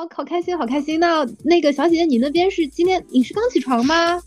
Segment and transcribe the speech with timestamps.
[0.00, 0.98] 好好开心，好开心。
[0.98, 4.18] 那那个小姐姐，你那边是今天你是刚起床吗？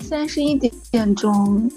[0.00, 1.70] 现在是一点点钟，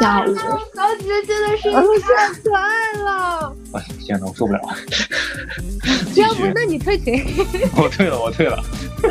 [0.00, 0.34] 下午。
[0.34, 1.70] 小姐姐真的是
[2.00, 3.54] 太可爱了。
[3.72, 4.74] 哎，天呐，我受不了 了。
[6.14, 7.22] 要不，那你退群。
[7.76, 8.64] 我退了，我退了。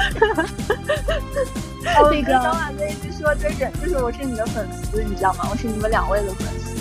[1.83, 5.47] 那个小马哥一直说，就是就是我是你的粉丝，你知道吗？
[5.51, 6.75] 我是你们两位的粉丝。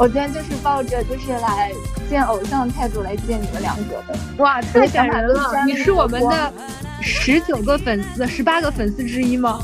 [0.00, 1.70] 我今天就是抱着就是来
[2.12, 4.14] 见偶像的态度来见你们两个的。
[4.36, 5.50] 哇，太感人了！
[5.66, 6.52] 你是我们的
[7.00, 9.58] 十九个粉丝、十八个粉丝之一吗？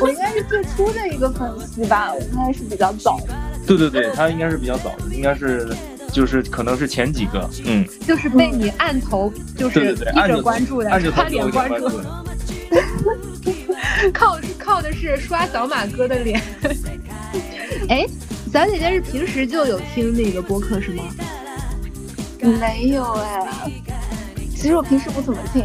[0.00, 3.18] 我应该是最初的一个粉丝吧，我应该是比较早。
[3.66, 5.74] 对对对，他应该是比较早的，应该是
[6.12, 11.90] 就是可能是前几个，嗯，就是被你按头就是一直关注的，差点关注。
[14.14, 16.40] 靠靠的是刷小马哥的脸。
[17.90, 18.06] 哎。
[18.52, 21.04] 小姐姐是平时就有听那个播客是吗？
[22.42, 23.46] 没有哎，
[24.54, 25.64] 其实我平时不怎么听。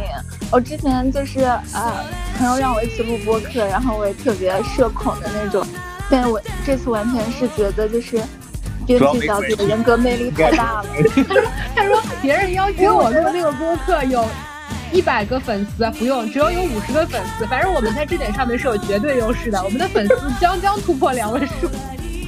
[0.50, 2.04] 我之前就是啊，
[2.38, 5.66] 朋友让我一起录播客，然后我也特别社恐的那种。
[6.10, 8.16] 但我这次完全是觉得就是
[8.86, 10.88] 编辑小姐的人格魅力太大了。
[11.76, 14.26] 他说别人邀请我录那个播客有
[14.90, 19.62] 一百个粉丝，不用，只要有五十个粉丝，反正我们在这点上面是有绝对优势的。
[19.62, 21.68] 我们的粉丝将将突破两位数。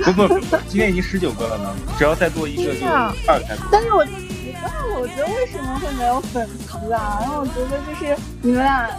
[0.05, 2.87] 不 不不，今天已经十九个了呢，只要再多一个就
[3.27, 3.55] 二开。
[3.71, 4.05] 但是我
[5.01, 7.19] 我觉得为什么会没有粉丝啊？
[7.21, 8.91] 然后我觉得就是你们俩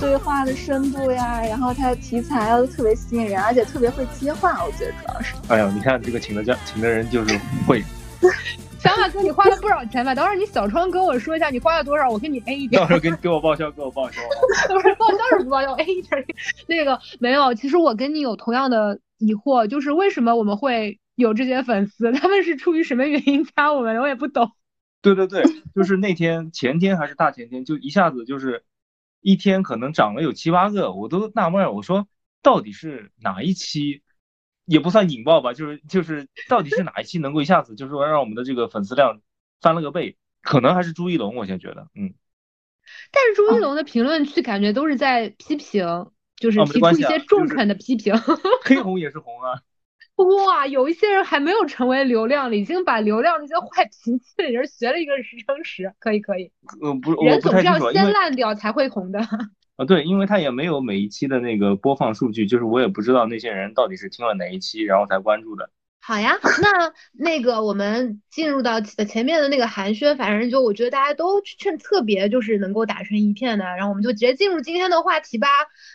[0.00, 5.34] 对话的深度呀，然后他的题材都特别吸引人，而且特别会接话，我觉得主要是。
[5.48, 7.82] 哎呀，你看这个请的家请的人就是会。
[8.78, 10.14] 小马哥，你花了不少钱吧？
[10.14, 12.80] 等会儿你小窗跟我说一下你花了多少，我给你 A 一点。
[12.80, 14.20] 到时候给给我报销，给我报销。
[14.72, 16.24] 不是报销是不报销，A 一点。
[16.68, 18.98] 那个没有，其实我跟你有同样的。
[19.18, 22.12] 疑惑就是为什么我们会有这些粉丝？
[22.12, 23.98] 他们是出于什么原因加我们？
[23.98, 24.52] 我也不懂。
[25.14, 28.64] 对对对，就是那天前天还是大前天，就一下子就是
[29.20, 32.08] 一天可能涨了有七八个，我都纳闷，我说
[32.42, 34.02] 到底是哪一期
[34.64, 35.52] 也不算引爆吧？
[35.52, 39.20] 就是就是到底是哪一期能够一下子就是说让我们的这个粉丝量
[39.60, 40.16] 翻了个倍？
[40.42, 42.14] 可能还是朱一龙，我现在觉得，嗯。
[43.10, 46.10] 但是朱一龙的评论区感觉都是在批评。
[46.36, 48.14] 就是提出一些中肯的批评，
[48.62, 49.62] 黑红也是红啊！
[50.16, 56.50] 哇，有一些人还没有成为流量了，已经把流量那些坏 脾气的人学了一个十乘十，可以可以。
[56.80, 59.20] 呃，不，人总是要先烂掉才会红的。
[59.76, 65.68] 啊，对，因为他也没有每一期的那个播放数据，就是我也不知道那些人到底是听了哪一期，然后才关注的。
[66.00, 75.48] 好呀，那那个我们进入到前面的那个寒暄，反正就我觉得大家都趁特别就是能够打成一片的，然后我们就直接进入今天的话题吧。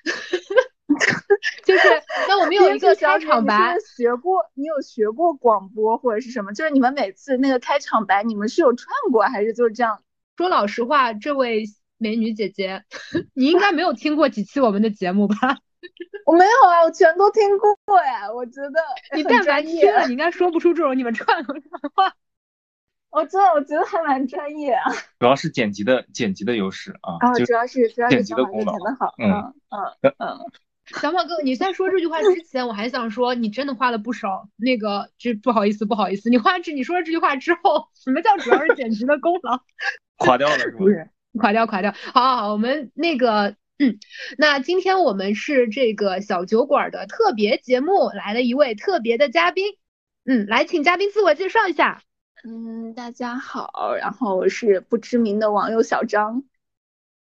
[1.65, 1.87] 就是
[2.27, 6.53] 那我们有一个开场白，学过你有学过广播或者是什么？
[6.53, 10.01] 就是你们每次那个开场白，你们是有串过还是就是这样？
[10.37, 11.65] 说老实话，这位
[11.97, 12.83] 美女姐姐，
[13.33, 15.57] 你应该没有听过几期我们的节目吧？
[16.25, 18.31] 我没有啊，我全都听过呀。
[18.31, 18.79] 我觉得
[19.15, 21.53] 你但凡听了，你应该说不出这种你们串的
[21.93, 22.13] 话。
[23.09, 24.89] 我真的我觉得还蛮专业啊。
[25.19, 27.17] 主要是剪辑的剪辑的优势啊。
[27.19, 28.71] 啊，主要是主要是剪辑的功劳。
[28.71, 29.13] 剪的好。
[29.17, 30.39] 嗯嗯嗯。
[30.99, 34.49] 小马哥，你在说这句话之前，我还想说你真的花了不少。
[34.57, 39.59] 那个，这不好意思，不好意思，你花这你说了这句话之后，什么叫主要是剪辑的功劳？
[40.17, 41.09] 垮掉了是不是？
[41.39, 41.93] 垮掉，垮掉。
[42.13, 43.55] 好好好，我们那个。
[43.83, 43.97] 嗯，
[44.37, 49.73] 那今天我们是这个小酒馆的特别节目，来了一位特别的嘉宾。
[50.23, 52.03] 嗯，来，请嘉宾自我介绍一下。
[52.43, 56.43] 嗯，大家好，然后我是不知名的网友小张。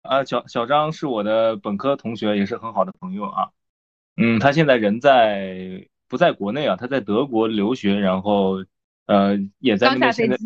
[0.03, 3.49] 啊，小小张是我的本科同学，也是很好的朋友啊。
[4.17, 6.75] 嗯，他现在人在不在国内啊？
[6.75, 8.63] 他在德国留学，然后
[9.07, 10.37] 呃也在那边现在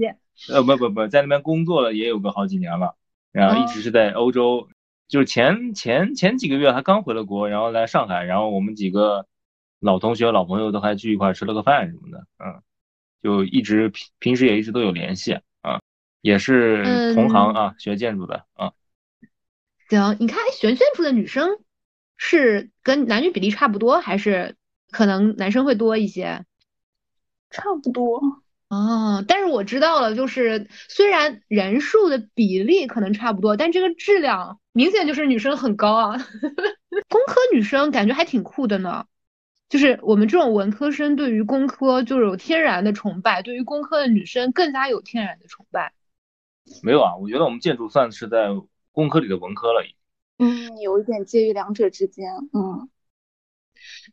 [0.50, 2.96] 呃不不不在那边工作了，也有个好几年了，
[3.32, 4.70] 然后一直是在欧洲。
[5.08, 9.26] 就是前前前几个月他刚回了国，然后来上海，然后我们几个
[9.80, 12.62] 老同学、老朋友都还聚一块吃了个饭什么的，嗯，
[13.24, 15.80] 就一直平平时也一直都有联系啊，
[16.22, 18.74] 也是同行啊，学建筑的啊。
[19.90, 21.60] 行，你看学建筑的女生
[22.18, 24.56] 是跟男女比例差不多，还是
[24.92, 26.46] 可能男生会多一些？
[27.50, 28.22] 差不多。
[28.70, 36.18] 哦，但是我知道了，就是虽然人数的比例可能差不多，但这个质量明显就是女生很高啊。
[37.08, 39.06] 工科女生感觉还挺酷的呢，
[39.70, 45.94] 就是我们这种文科生对于工科就是有天然的崇拜，对于工科的女生更加有天然的崇拜。
[46.84, 48.50] 没有啊，我觉得我们建筑算是在
[48.98, 49.96] 工科里的文科了，已经。
[50.40, 52.90] 嗯，有一点介于两者之间，嗯。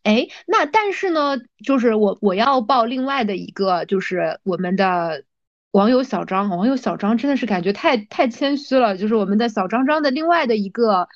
[0.02, 5.25] 哎，那但是呢，就是我我要报另外的一个，就是我们的
[5.70, 11.08] 网友小张，网友小张真的是感觉太太谦虚了，就是我们的小张张的另外的一个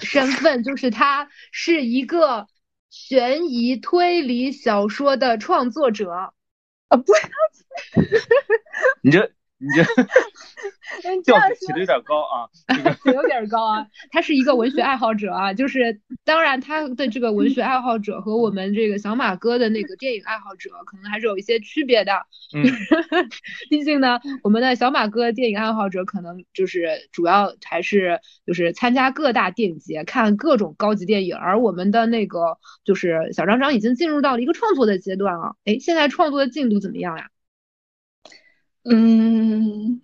[0.00, 2.48] 身份，就是他是一个
[2.90, 6.10] 悬疑推理小说的创作者
[6.88, 7.14] 啊，不
[9.00, 9.32] 你这。
[9.58, 9.68] 你
[11.02, 12.44] 这调起的有点高啊，
[13.12, 13.86] 有点高啊。
[14.10, 22.12] 他是一个文学爱好者啊，就是当然他的这个文学爱好者和我们这个小马哥的那个电影爱好者可能还是有一些区别的。
[22.54, 22.64] 嗯，
[23.70, 35.56] 毕竟呢，我们的小马哥电影爱好者可能就是主要还是就是参加各大电影节看各种高级电影，而我们的那个就是小张张已经进入到了一个创作的阶段了。
[35.64, 37.28] 哎，现在创作的进度怎么样呀？
[38.88, 40.00] 嗯，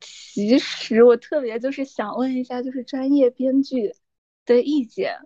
[0.00, 3.94] 其实我特别就是想问一下，就是专业编剧
[4.44, 5.18] 的意见。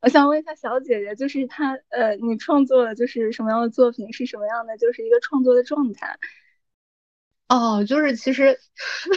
[0.00, 6.18] 我想问一下小姐姐，就是她呃，你创作的就是什么样的作品，是什么样的，就是一个创作的状态？
[7.48, 8.58] 哦，就是其实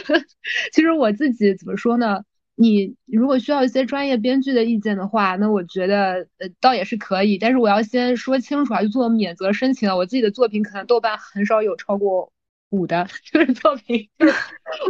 [0.72, 2.24] 其实我自己怎么说呢？
[2.54, 9.96] 你如果需要一些专业编剧的意见的话，那我觉得呃倒也是可以，但是我要先说清楚啊，就做免责申请啊。
[9.96, 12.31] 我自己的作品可能豆瓣很少有超过。
[12.72, 14.08] 五的 就是作品，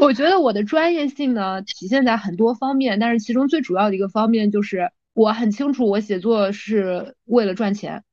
[0.01, 8.05] 我觉得我的专业性呢体现在很多方面，但是其中最主要的一个方面就是我很清楚我写作是为了赚钱，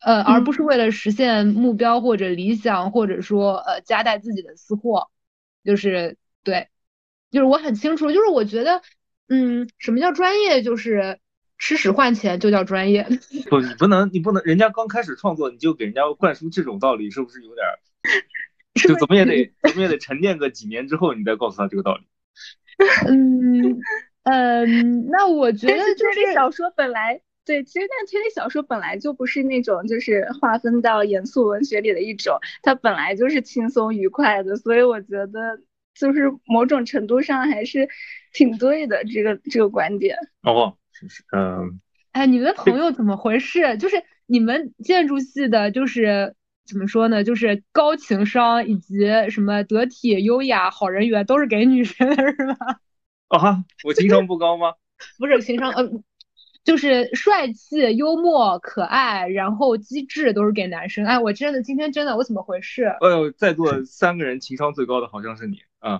[0.00, 5.08] 呃，而不是为了实现目标或者理想，或者说呃夹带自己的私货，
[5.64, 6.68] 就是对，
[7.32, 8.82] 就是我很清楚，就是我觉得，
[9.28, 10.62] 嗯，什么叫专业？
[10.62, 11.18] 就是
[11.58, 13.04] 吃屎换钱就叫专业。
[13.50, 17.66] 不，你不能，你不能，人家刚开始创作你就给人家灌输这种道理，是不是有点？
[18.80, 22.04] 就怎么也得 怎么也得沉淀个几年之后，你再告诉他这个道理。
[23.06, 23.78] 嗯
[24.24, 35.60] 嗯，那我觉得就是小说本来对，其实但推理小说本来就不是那种就是划分到严肃文学里的一种，它本来就是轻松愉快的，所以我觉得
[35.94, 37.88] 就是某种程度上还是
[38.32, 40.16] 挺对的这个这个观点。
[40.42, 40.78] 哦，
[41.36, 41.80] 嗯，
[42.12, 43.76] 哎，你们的朋友怎么回事？
[43.76, 46.34] 就是你们建筑系的，就是。
[46.64, 47.24] 怎么说呢？
[47.24, 52.80] 就是高情商以及什么得体、优雅、好人缘，都是给女生的是吧？
[53.28, 54.72] 啊，我情商不高吗？
[55.18, 55.90] 不是情商，呃，
[56.64, 61.04] 就是帅气、幽默、可爱，然后机智，都是给男生。
[61.04, 62.84] 哎，我真的今天真的，我怎么回事？
[63.00, 65.98] 哎呦，在座三个人情商最高的好像是你 啊！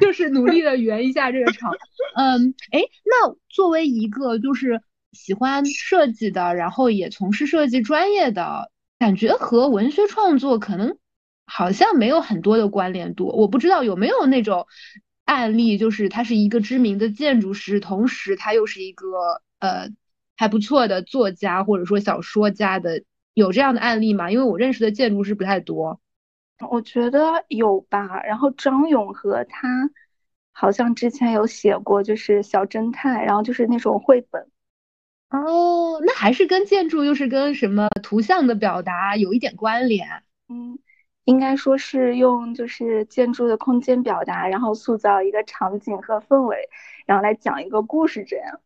[0.00, 1.72] 就是努力的圆一下这个场。
[2.16, 4.82] 嗯，哎，那作为一个就是
[5.12, 8.72] 喜欢设计的，然后也从事设计专业的。
[8.98, 10.98] 感觉和文学创作可能
[11.46, 14.66] 好像没有很多的关联度，我不知道有没有那种
[15.24, 19.06] 案例，就是他是一个知名的建筑师，同时他又是一个
[19.60, 19.88] 呃
[20.36, 23.02] 还不错的作家或者说小说家的，
[23.34, 24.30] 有这样的案例吗？
[24.30, 26.00] 因为我认识的建筑师不太多。
[26.70, 29.68] 我觉得有吧，然后张勇和他
[30.50, 34.50] 好像之前有写过，就是小侦探，然后就是那种绘本。
[35.30, 40.06] 哦，那还是跟建筑，又是跟什么图像的表达有一点关联。
[40.48, 40.78] 嗯，
[41.24, 46.70] 应该说是用就是建筑的空间表达，然后塑造一个场景和氛围，
[47.04, 48.60] 然后来讲一个故事这样。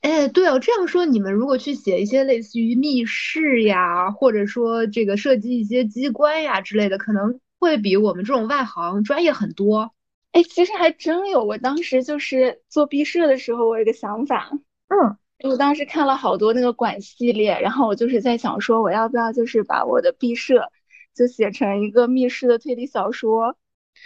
[0.00, 9.92] 哎，对哦，这样说你们如果去写一些类似于密室呀，或者说这个设计一些机关呀之类的，可能会比我们这种外行专业很多。
[10.32, 14.50] 哎，其实还真有，我当时就是做毕设的时候，我有个想法。
[14.88, 15.16] 嗯。
[15.42, 20.70] 我当时看了好多那个馆系列，然后我就是在想说，我要不要就是把我的毕设
[21.14, 23.56] 就写成一个密室的推理小说？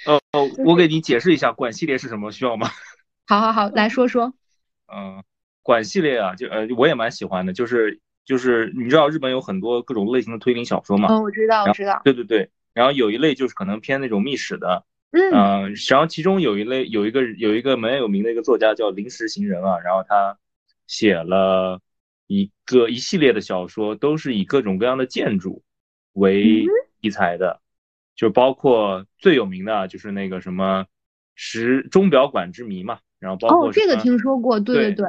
[0.06, 2.68] 哦哦，我给你解释一下馆系列是什么，需要吗？
[3.28, 4.32] 好好好，来说说。
[4.92, 5.22] 嗯，
[5.62, 11.08] 馆系列啊，就呃，我也蛮喜欢的，就是就是你知道日本有很多各种类型的推理小说吗？
[11.10, 12.00] 嗯，我知道，我知道。
[12.04, 20.36] 对对对，然后有一类就是可能偏那种密室的，嗯，然后其中有一类有一个有一个蛮有名的一个作家叫临时行人啊，然后他。
[20.88, 21.80] 写了
[22.26, 25.62] 一个一系列的小说，都是以各种各样的建筑
[26.14, 26.64] 为
[27.00, 27.60] 题材的，
[28.16, 30.86] 就包括最有名的就是那个什么
[31.36, 35.06] 石钟表馆之谜嘛，然后包括哦，这个听说过，对对对。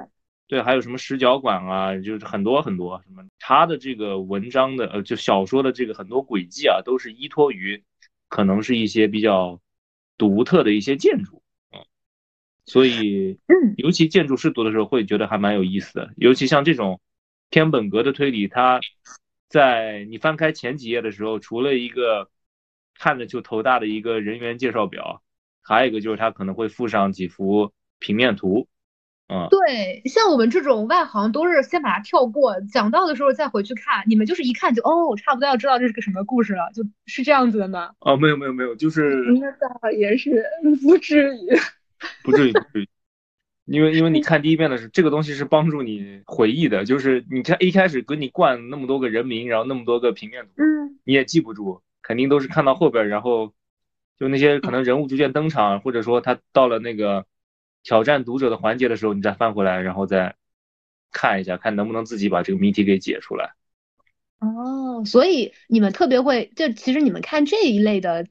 [0.48, 7.84] 对，还有什么石角馆啊，就是很多很多什么，他的这个文章的呃，就小说的这个很多轨迹啊，都是依托于
[8.30, 9.62] 可能是一些比较
[10.18, 11.39] 独特的一些建筑。
[12.70, 13.40] 所以，
[13.78, 16.12] 尤其建筑师读的时候会觉得还蛮有意思的。
[16.18, 17.02] 尤其像这种
[17.50, 18.80] 偏本格的推理，它
[19.50, 22.30] 在你翻开前几页的时候，除了一个
[23.00, 25.24] 看着就头大的一个人员介绍表，
[25.64, 28.68] 还有一个就是它可能会附上几幅平面图，
[29.30, 34.04] 嗯，对，像我们这种外行都是先把它跳过，讲到的时候再回去看。
[34.06, 37.94] 你们就是一看就哦，差不多要知道这是个什么故事了，就是这样子的吗？
[38.02, 40.46] 哦，没有没有没有，就是那倒也是
[40.84, 41.58] 不至于，
[42.24, 42.88] 不至于不至于，
[43.66, 53.54] 因为因为你看第一遍的时候这个东西是帮助你回忆的，就是你看一开始给你灌那么多个人名，然后那么多个平面图，嗯，你也记不住，肯定都是看到后边，然后
[54.18, 57.26] 就那些可能人物逐渐登场，或者说他到了那个。
[57.82, 60.36] 挑战读者的环节的时候，你再翻回来，然后再
[61.14, 63.54] 看一下，看能不能自己把这个谜题给解出来。
[64.40, 68.28] 哦，所以你们特别会，就其实你们看这一类的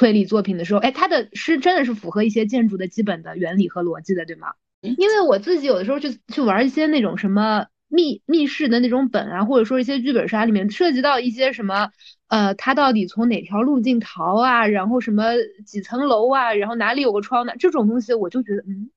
[0.00, 4.54] 推理作品的时候，哎，他的是真的是符合一些建筑的基本的原理和逻辑的，对吗？
[4.80, 11.90] 因为我自己有的时候去去玩一些那种什么密密室的那种本啊，或者说一些剧本杀里面涉及到一些什么，
[12.28, 15.34] 呃，他到底从哪条路径逃啊，然后什么
[15.66, 17.52] 几层楼啊，然后哪里有个窗呢？
[17.58, 18.88] 这种东西我就觉得，嗯。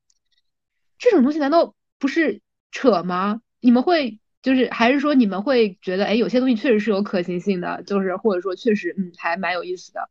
[0.98, 2.39] 这种东西难道不是
[2.72, 3.41] 扯吗？
[3.60, 10.10] 你们会就是还是说你们会觉得，哎，有些东西确实是有可行性的，就是或者说确实，嗯，还蛮有意思的。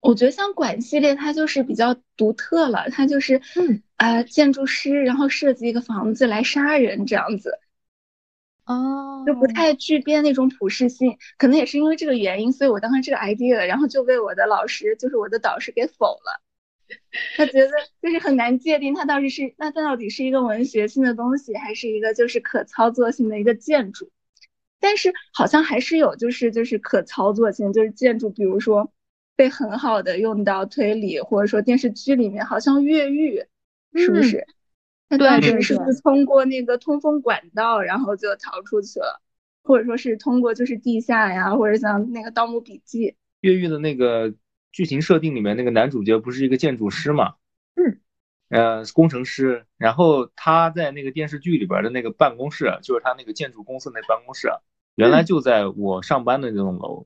[0.00, 7.58] 我觉得像馆系列，它就是比较独特了，它就是，嗯啊，建筑师然后设计一个房子来杀人这样子，
[8.64, 11.18] 哦，就不太具备那种普适性。
[11.36, 16.40] 可能也是因为这个原因，所以我当时这个 idea，然后就被我的老师，就是我的导师给否了。
[17.36, 17.68] 他觉得
[18.02, 24.10] 就是很难界定，它到底是那它到底是一个文学性的东西，还是一个就是可操作性的一个建筑？
[24.80, 28.90] 但是好像还是有就是就是可操作性，就是建筑，比如说
[29.40, 33.42] 被很好的用到推理或者说电视剧里面，好像越狱，
[33.94, 34.46] 是不是？
[35.08, 39.22] 他当时是不是通过那个通风管道，然后就逃出去了？
[39.62, 44.34] 或者说是通过就是地下呀，或者像那个《盗墓笔记》越狱的那个。
[44.72, 47.34] 剧情设定里面那个男主角不是一个建筑师嘛？
[47.74, 47.98] 嗯，
[48.50, 49.66] 呃，工程师。
[49.76, 54.48] 然后他在那个电视剧里边的那个办公室，就是他那个建筑公司那办公室，
[54.94, 57.04] 原来就在我上班的那栋楼。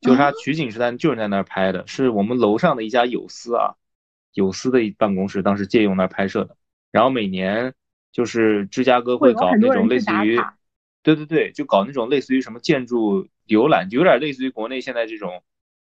[0.00, 3.74] 就是他取景是在就是在那儿拍的，是我们楼上的一家有司啊，
[4.32, 6.56] 有司的办公室，当时借用那儿拍摄的。
[6.92, 7.74] 然后每年
[8.12, 10.38] 就是芝加哥会搞那种类似于，
[11.02, 15.42] 对对对，就搞那种类似于什么建筑浏览，有点类似于国内现在这种。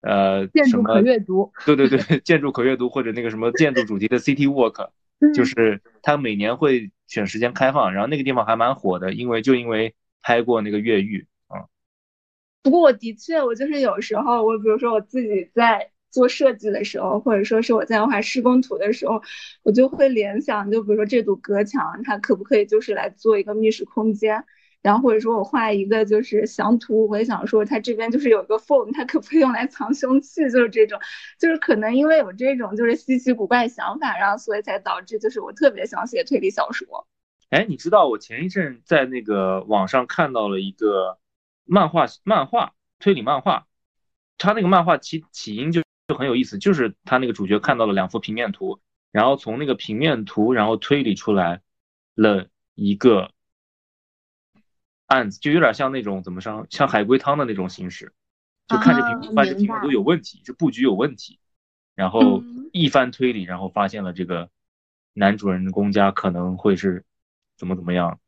[0.05, 4.89] 呃，建筑可阅读，对对对，建筑可阅读或者那个什么建筑主题的 City Walk，
[5.33, 11.31] 就是他每年会选时间开放，然后那个地方还蛮火的，因为就因为拍过那个越狱啊。
[12.63, 19.21] 不过我的确，我就是有时候，我比如说我自己在做设计的时候，或者说是我在画施工图的时候，
[19.63, 24.45] 我就会联想，就比如说这堵隔墙，它可不可以就是来做一个密室空间？
[24.81, 30.49] 然后或者说我画一个就是详图，我也想说它这边就是有个缝，它可不可以用来藏凶器？
[30.49, 30.99] 就是这种，
[31.39, 37.07] 就是可能因为有这种就是稀奇古怪想法，然后所以才导致就是我特别想写推理小说。
[37.49, 41.17] 哎，你知道我前一阵在那个网上看到了一个
[41.65, 43.67] 漫画，漫画推理漫画，
[44.37, 48.79] 他那个漫画起起因就就很有意思，就是他那个主角看到了两幅平面图，
[49.11, 51.61] 然后从那个平面图然后推理出来
[52.15, 53.31] 了一个。
[55.05, 58.13] 案子就有点像那种怎么说，像海龟汤的那种形式，
[58.67, 61.39] 就看着平发现题目都有问题，这布局有问题，
[61.93, 62.41] 然后
[62.71, 64.49] 一番推理，然后发现了这个
[65.13, 67.05] 男主人公家可能会是
[67.57, 68.22] 怎么怎么样，这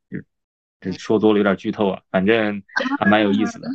[0.94, 2.62] 说多了有点剧透啊，反正
[3.00, 3.68] 还蛮有意思的。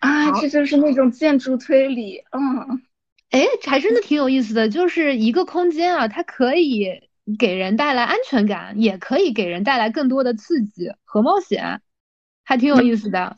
[0.00, 2.82] 啊，这就是那种建筑推理，嗯，
[3.30, 7.08] 哎，还真的挺有意思的，就是一个空间啊，它可以
[7.38, 11.80] 给人带来安全感，也可以给人带来更多的刺激和冒险。
[12.44, 13.36] 还挺有意思的，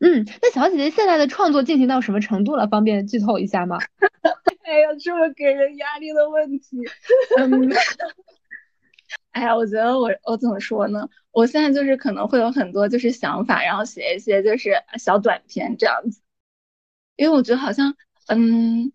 [0.00, 2.66] 嗯，那小姐姐现在的创作进行到什么程度了？
[2.68, 3.76] 方便剧透一下吗？
[4.64, 6.78] 哎呀，这么给人压力的问题，
[7.36, 7.70] 嗯，
[9.32, 11.06] 哎呀，我觉得我我怎么说呢？
[11.36, 16.22] 我现在就是可能会有很多就是想法，然后写一些就是小短篇这样子，
[17.16, 17.94] 因为我觉得好像，
[18.28, 18.90] 嗯，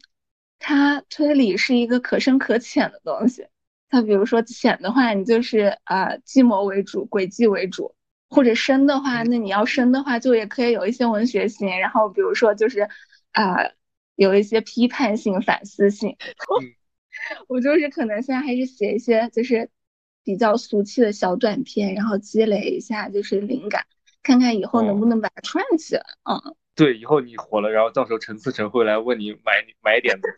[0.57, 3.45] 它推理是一个可深可浅的东西。
[3.89, 7.93] 它比如说浅的话，你就是啊计谋为主，诡计为主。
[8.27, 12.89] 或者深的话，那你要深的话，就也可以有一些文学性，然后比如说就是
[13.33, 13.69] 啊，
[14.15, 16.17] 有一些批判性、反思性。
[17.48, 19.69] 我就是可能现在还是写一些就是
[20.23, 23.85] 比较俗气的小短片，然后积累一下就是灵感，
[24.23, 26.03] 看看以后能不能把它串起来。
[26.29, 30.27] 嗯，对，以后你火了，然后到时候陈思诚会来问你买买点子。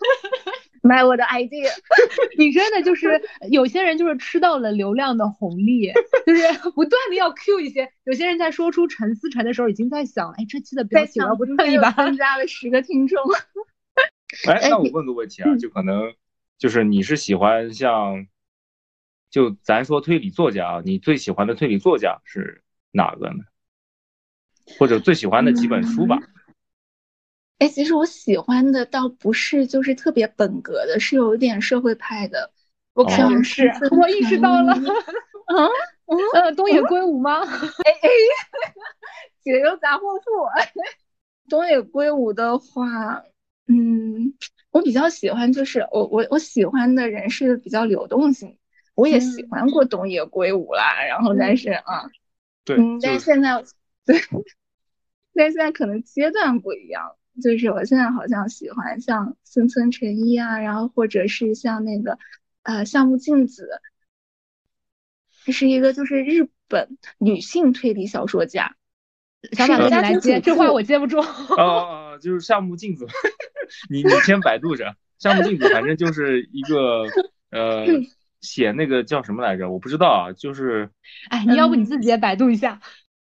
[0.86, 1.70] 买我的 idea，
[2.38, 5.90] 你真的就是有些人就是吃到了流量的红利，
[6.26, 6.44] 就是
[6.76, 7.90] 不断的要 Q 一些。
[8.04, 11.90] 有些人在说出陈思诚的时候，已经在想，哎，这期的标题要不蹭一把？
[11.92, 13.18] 增加了十个听众。
[14.46, 16.14] 哎，那我问个问题啊，就可能
[16.58, 18.28] 就是你是喜欢像
[19.34, 22.62] 就咱说推理作家啊，你最喜欢的推理作家是
[22.92, 23.44] 哪个呢？
[24.78, 26.20] 或者最喜欢的几本书吧？
[27.58, 32.52] 哎，其实我喜欢的倒不是就是特别本格的，是有一点社会派的。
[32.94, 34.72] 我肯定是，我意识到了。
[34.76, 35.68] 嗯
[36.36, 37.42] 嗯，东野圭吾吗？
[37.42, 37.50] 哎
[38.04, 38.10] 哎，
[39.44, 40.30] 解忧杂货铺。
[41.50, 43.24] 东野圭吾的话，
[43.66, 44.36] 嗯，
[44.70, 48.60] 我比较喜欢，就是我我我喜欢的人是比较流动性。
[48.96, 52.10] 我也喜欢过东野圭吾啦，然后但是啊，
[52.64, 53.64] 对，但是现在
[54.06, 54.16] 对，
[55.34, 62.18] 但是现在可能阶段不一样，就是我现在好像喜欢像森村诚一啊，然后或者是像那个
[62.62, 63.82] 呃项目镜子，
[65.46, 68.76] 这是一个就是日本女性推理小说家。
[69.52, 71.20] 小马哥来接，这话我接不住。
[71.20, 73.06] 哦哦，就是项目镜子，
[73.90, 74.96] 你你先百度着。
[75.20, 77.04] 项目镜子，反正就是一个
[77.50, 77.86] 呃，
[78.44, 79.72] 写那个叫什么来着？
[79.72, 80.92] 我不知道啊，就是，
[81.32, 82.80] 哎，你要不你自己也百度一下。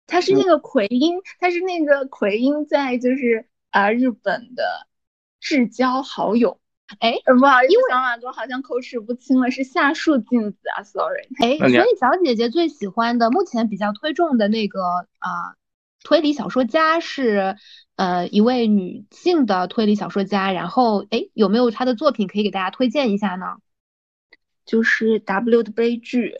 [0.06, 4.86] 他是那个奎因，他是那个奎因在就是啊日本的
[5.40, 6.60] 至交好友。
[7.00, 11.26] 哎，不好意思，小马哥好像口齿不清了，是夏树镜子啊，sorry。
[11.40, 14.82] 哎，所以小姐姐最喜欢的，目前比较推重的那个
[15.20, 15.56] 啊。
[16.06, 17.56] 推理小说家是，
[17.96, 20.52] 呃，一位女性的推理小说家。
[20.52, 23.46] 然后，哎，有没有她的作品可以给大家推荐一下呢？
[24.66, 26.36] 就是《W 的悲剧》，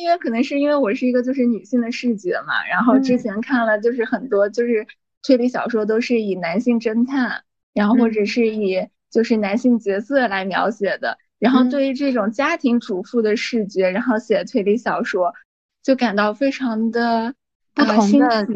[0.00, 2.64] 因为可能是因为我是一个就是女性的视觉嘛。
[2.70, 4.86] 然后之前看了就是很多就是
[5.22, 7.42] 推理小说都是以男性侦探，
[7.74, 11.18] 然后或者是以就是男性角色来描写的。
[11.38, 15.34] 然后对于这种家庭主妇的视觉，然后写推理小说，
[15.82, 17.34] 就感到非常的
[17.74, 18.46] 不同的。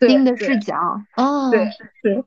[0.00, 0.76] 新的视角
[1.16, 1.68] 哦，对
[2.04, 2.24] 对，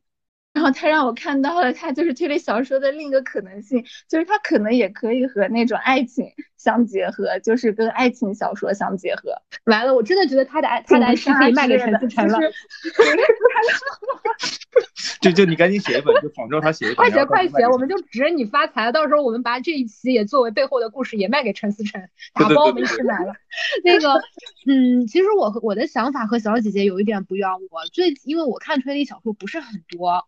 [0.54, 6.26] 然后他让我看到了他就是推理小说的另一个可能性，就是他可能也可以和那种爱情
[6.58, 9.34] 相结合，就是跟爱情小说相结合。
[9.66, 12.38] 完了，我真的觉得他的爱他的爱情可以卖给陈思诚了。
[15.22, 16.98] 就就你赶紧写一本，就仿照他写一本。
[16.98, 18.92] 快写快写，我们就指着你发财了。
[18.92, 22.02] 到时候我们把这一期也作为背后的故事，也卖给陈思诚，
[22.34, 23.34] 打包我们一起买了。
[23.86, 24.22] 那个，
[24.68, 27.60] 嗯，其实我和我的想法和小姐姐有一点不一样。
[27.70, 30.28] 我最因为我看推理小说不是很多，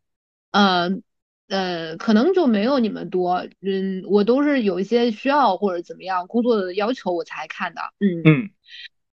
[0.54, 1.04] 嗯
[1.50, 3.46] 呃，可能就没有你们多。
[3.62, 7.82] 嗯，我都是有一些需要或者怎么样工作的要求我才看的。
[8.00, 8.50] 嗯嗯。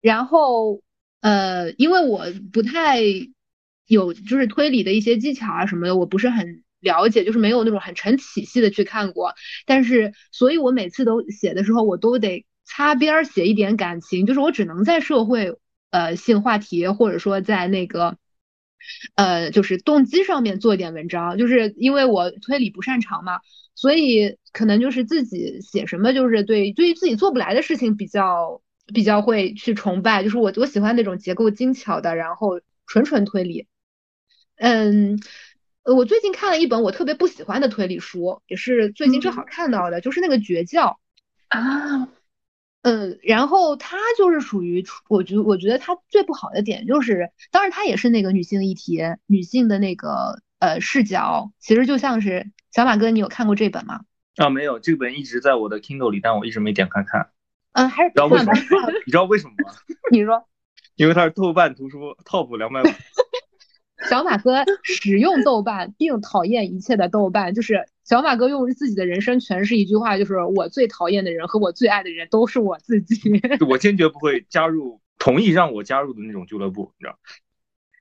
[0.00, 0.80] 然后
[1.20, 3.00] 呃，因为我不太。
[3.86, 9.34] 有就是推理的一些技巧啊什么的，我不是很了解，就是没有那种很成体系的去看过。
[9.66, 15.56] 但是，所以我每次都写的时候，我都得擦边写一点感情，就是我只能在社会
[15.90, 18.16] 呃性话题，或者说在那个
[19.14, 21.38] 呃就是动机上面做一点文章。
[21.38, 23.40] 就是因为我推理不擅长嘛，
[23.74, 28.60] 所以可能就是自己写什么，就是对对于自己做不来的事情比较
[28.92, 30.22] 比较会去崇拜。
[30.22, 33.66] 就是我我喜欢那种结构精巧的，然后纯纯推理。
[34.56, 35.18] 嗯，
[35.84, 40.98] 我最近看了一本我特别不喜欢的推理书，也是最近正好看到的，就是那个《绝教》
[41.58, 42.08] 啊。
[42.82, 54.00] 嗯，然后它就是属于，我觉我觉得它最不好的点就是，当然它也是那个女性议题，女性的那个呃视角，其实就像是小马哥，你有看过这本吗？
[54.36, 57.30] 啊，没有，这本一直在我的 Kindle 里，但我一直没点开看。
[57.72, 58.52] 嗯，还是知道为什么？
[59.04, 59.74] 你知道为什么吗？
[60.10, 60.42] 你说？
[60.96, 62.86] 因为它是豆瓣图书 Top 两百五。
[64.08, 67.54] 小马哥使用豆瓣，并讨厌一切的豆瓣。
[67.54, 73.40] 就是小马哥用自己的人生诠释一句话，就是我最讨厌的人和我最爱的人都是我自己。
[73.68, 77.18] 我坚决不会加入，同意让我加入的那种俱乐部，你知道？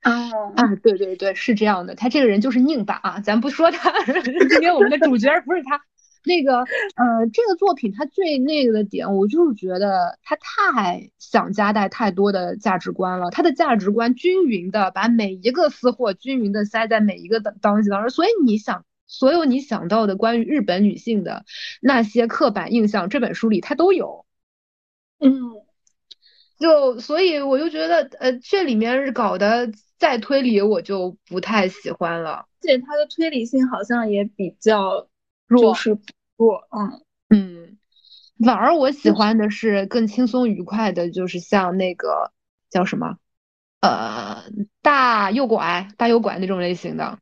[0.02, 1.94] 哦啊，对对对，是这样的。
[1.94, 3.92] 他这个人就是拧巴啊，咱不说他，
[4.62, 5.82] 因为我们的主角不是他。
[6.24, 13.30] 那个，呃，这个作品它最那个的点，我就是觉得它太想夹带太多的价值观了。
[13.30, 21.46] 它的价值观均匀的把每一个私货均匀的塞在每一个当当当中，所以你想，所有你想到的关于日本女性的
[21.80, 24.26] 那些刻板印象，这本书里它都有。
[25.20, 25.32] 嗯，
[26.58, 32.46] 就所以我就觉得，呃，这里面搞的再推理，我就不太喜欢了。
[32.62, 35.06] 而且它的推理性好像也比较。
[35.50, 35.98] 弱是
[36.36, 37.78] 弱，嗯嗯，
[38.46, 42.30] 反而我喜欢的是更轻松愉快的，就是像那个
[42.70, 43.18] 叫什么，
[43.80, 44.44] 呃，
[44.80, 47.18] 大右拐、大右拐那种类型的。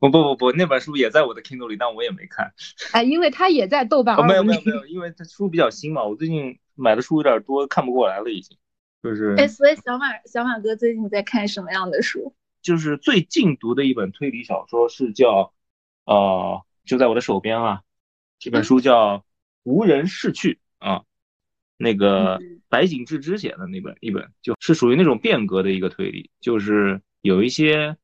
[0.00, 2.52] 不不不不，那本书也在我的 Kindle 里，但我也没看。
[2.90, 4.16] 哎，因为它也在豆瓣。
[4.26, 8.58] 没有没有没有，因为它书比较新嘛，我最近买的书有点多，看不过来了已经。
[9.00, 9.36] 就是。
[9.38, 12.34] 哎，所以小马小马哥最近在看什么样的书？
[12.62, 15.52] 就是最近读的一本推理小说是叫，
[16.04, 16.62] 呃。
[16.88, 17.82] 就在我的手边啊，
[18.40, 19.18] 这本书叫
[19.62, 21.02] 《无人逝去》啊，
[21.76, 27.96] 那个白井智之写的那本一本，就是属于那种变革的一个推理，就是有一些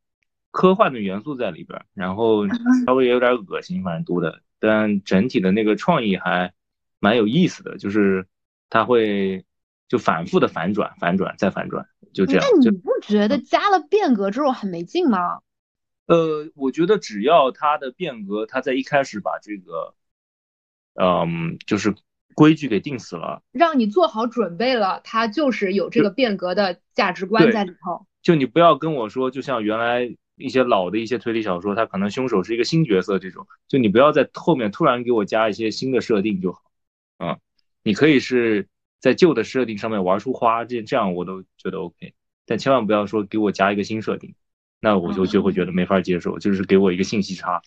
[0.50, 2.46] 科幻的元素在里边，然后
[2.86, 6.52] 稍微有点恶心，反正读的，但整体的那个创意还
[7.00, 8.26] 蛮有意思的，就是
[8.68, 9.44] 他会
[9.88, 12.44] 就反复的反转、反转再反转，就这样。
[12.50, 15.40] 那你不觉得加了变革之后很没劲吗？
[16.06, 19.94] 呃，我觉得只要他的变革，他在一开始把这个，
[20.94, 21.94] 嗯，就是
[22.34, 28.06] 规矩给定死了，让你做好准备了，他就是有这个变革的价值观在里头。
[28.22, 36.62] 就你不要跟我说，就像原来一些老的一些推理小说，他可能凶手是一个新角色这种，就你不要在后面突然给我加一些新的设定就好。
[37.18, 37.38] 啊，
[37.82, 42.14] 你可以是在旧的设定上面玩出花，这这样我都觉得 OK，
[42.44, 44.34] 但千万不要说给我加一个新设定。
[44.84, 47.62] 那我就就会觉得没法接受，就是给我一个信息差。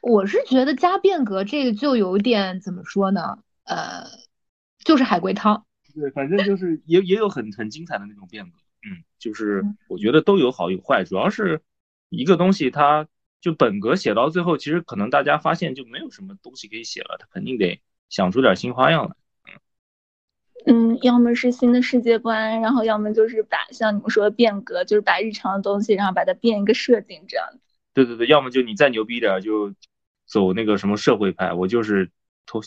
[0.00, 3.40] 我是觉得加变革这个就有点怎么说呢？
[3.64, 4.06] 呃，
[4.82, 5.66] 就是海龟汤。
[5.94, 8.56] 对，反正就是也也有很很精彩的那种变革。
[8.88, 11.60] 嗯，就是我觉得都有好有坏，主要是
[12.08, 13.06] 一个东西，它
[13.42, 19.14] 就本格写到最后，其实可能大家发现就没有什么东西可以写了，他肯定得想出点新花样来。
[20.70, 27.46] 嗯，要么是新的世界观，然后要么就是把像你们说的变革，就是把日常的东西，然后把它变一个设定这样
[27.94, 29.72] 对对对，要么就你再牛逼点，就
[30.26, 32.10] 走那个什么社会派，我就是
[32.44, 32.60] 推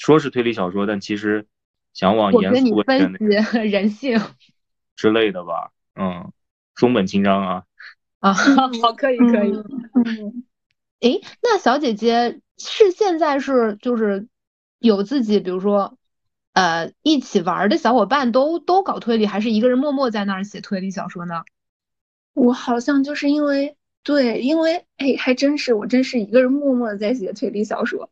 [0.00, 1.46] 说是推理小说，但其实
[1.94, 3.24] 想往严肃分析
[3.70, 4.20] 人性
[4.96, 5.70] 之类的吧。
[5.94, 6.32] 嗯，
[6.74, 7.62] 松本清张啊。
[8.18, 9.52] 啊，好，可以可以。
[10.04, 10.44] 嗯，
[11.00, 14.26] 诶，那小姐姐是现在是就是
[14.80, 15.96] 有自己，比如说。
[16.56, 21.42] 呃，一起玩的小伙伴都都搞推理，还是一个人默默在那儿写推理小说呢？
[22.32, 28.08] 我好像就是因为对，因为哎，还真是我真是一个人默默的在写推理小说，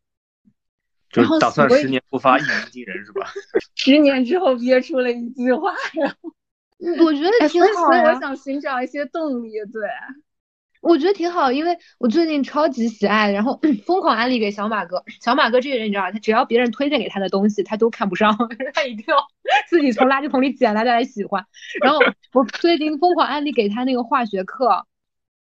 [1.11, 3.33] 然后打算十年不发一鸣惊人是吧？
[3.76, 6.30] 十年之后憋出了一句话，然后
[7.02, 8.12] 我觉得挺好呀。
[8.12, 9.88] 我想寻找一些动力，对。
[10.84, 15.02] 我觉得挺好，因为我最近超级喜爱，然后 疯狂安利给小马哥。
[15.20, 18.36] 小马哥这个人你知道他只要别人推荐给他的东西，他都看不上，
[18.74, 19.16] 他一定要
[19.68, 21.44] 自己从垃圾桶里捡来再来喜欢。
[21.82, 21.98] 然后
[22.32, 24.86] 我最近疯狂安利给他那个化学课，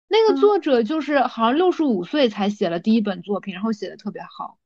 [0.07, 4.57] 那个作者就是好像六十五岁才写了第一本作品，然后写的特别好。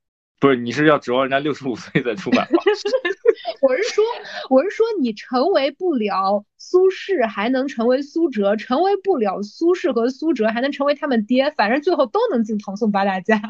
[0.41, 2.59] 不是，你是要指望人家六十五岁再出版吗？
[3.61, 4.03] 我是说，
[4.49, 11.51] 我是说，你成为不了苏轼，还能成为苏辙；成为不了苏轼和苏辙，还能成为他们爹。
[11.51, 13.41] 反正最后都能进唐宋八大家。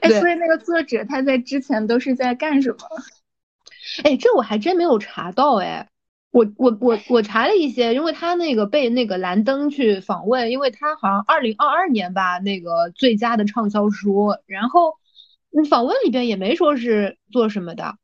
[0.00, 2.78] 哎，所以那个作者他在之前都是在干什么？
[4.04, 5.56] 哎，这我还真没有查到。
[5.56, 5.88] 哎，
[6.30, 14.96] 我我我我查了一些，因为他那个被那个兰登去访问，因为他好像二零二二年吧，那个最佳的畅销书，然后。
[15.54, 17.96] 你访问里边也没说是做什么的，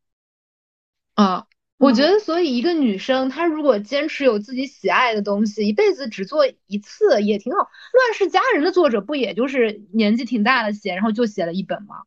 [1.18, 1.46] 啊，
[1.78, 7.58] 我觉得所以一个女生她如果坚持有自己喜爱的东西，一辈子只做一次也挺好。
[7.58, 12.02] 乱世佳人的作者不也就是年纪挺大的写，然后就写了一本吗？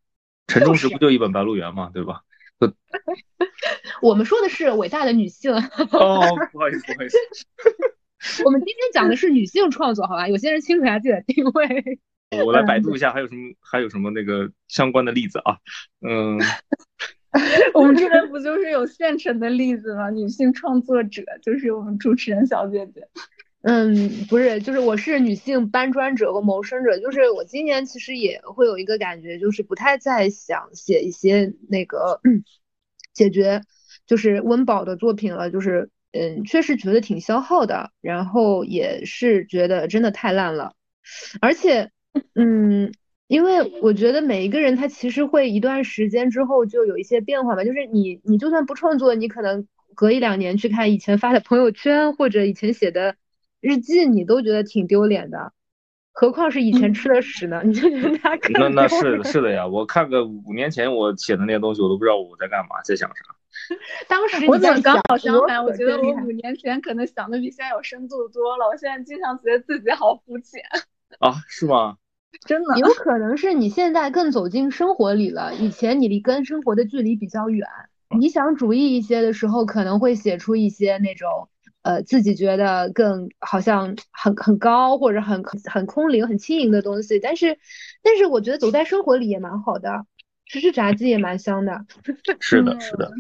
[0.48, 1.92] 陈忠实不就一本白鹿原吗？
[1.94, 2.22] 对吧？
[4.02, 5.54] 我们说的是伟大的女性。
[5.54, 6.22] 哦，
[6.54, 7.18] 不好意思，不好意思。
[8.46, 10.30] 我们今天讲的是女性创作，好吧？
[10.30, 12.00] 有些人清楚一下自己的定位。
[12.46, 15.58] 我来百度一下，还有什么还有什么那个相关的例子啊？
[16.00, 16.40] 嗯，
[17.74, 20.10] 我们这边不就是有现成的例子吗？
[20.10, 23.08] 女性创作者就是我们主持人小姐姐。
[23.64, 27.00] 嗯，不是，就是我是女性搬砖者和谋生者。
[27.00, 32.20] 就是我今年其实也会有一个感觉，就是不太再想写一些那个
[33.14, 33.62] 解决
[34.06, 35.52] 就是温饱的作品了。
[35.52, 40.74] 就是嗯，确实觉得挺消耗的，然后也是觉得真的太烂了，
[41.40, 41.92] 而且。
[42.36, 42.92] 嗯，
[43.32, 49.66] 因为我觉得每一个人他其实会一段时间之后就有一些变化吧，就是你你就算不创作，你可能
[49.96, 53.16] 隔一两年去看以前发的朋友圈或者以前写的
[53.62, 55.54] 日记，你都觉得挺丢脸的，
[56.12, 57.62] 何况是以前吃的屎呢？
[57.64, 63.24] 你就觉得他那那是是的呀，我看个五年前我写的那些东西，我都不知道我在干嘛，在想啥。
[64.10, 65.64] 当时我怎么刚好相反？
[65.64, 70.62] 我觉得我五年前可能想的比现在有深度多了，我现在经常觉得自己好肤浅。
[71.20, 71.96] 啊，是吗？
[72.46, 75.54] 真的有可能是你现在更走进生活里了。
[75.56, 77.68] 以前你离跟生活的距离比较远，
[78.20, 81.50] 理想主义一些的时候，可能会写出一些那种
[81.82, 87.20] 呃自己觉得更好像很很高或者很很空灵、很轻盈的东西。
[87.20, 87.58] 但是，
[88.02, 90.06] 但是我觉得走在生活里也蛮好的，
[90.46, 91.86] 吃吃炸鸡也蛮香的。
[92.40, 93.12] 是的，是的。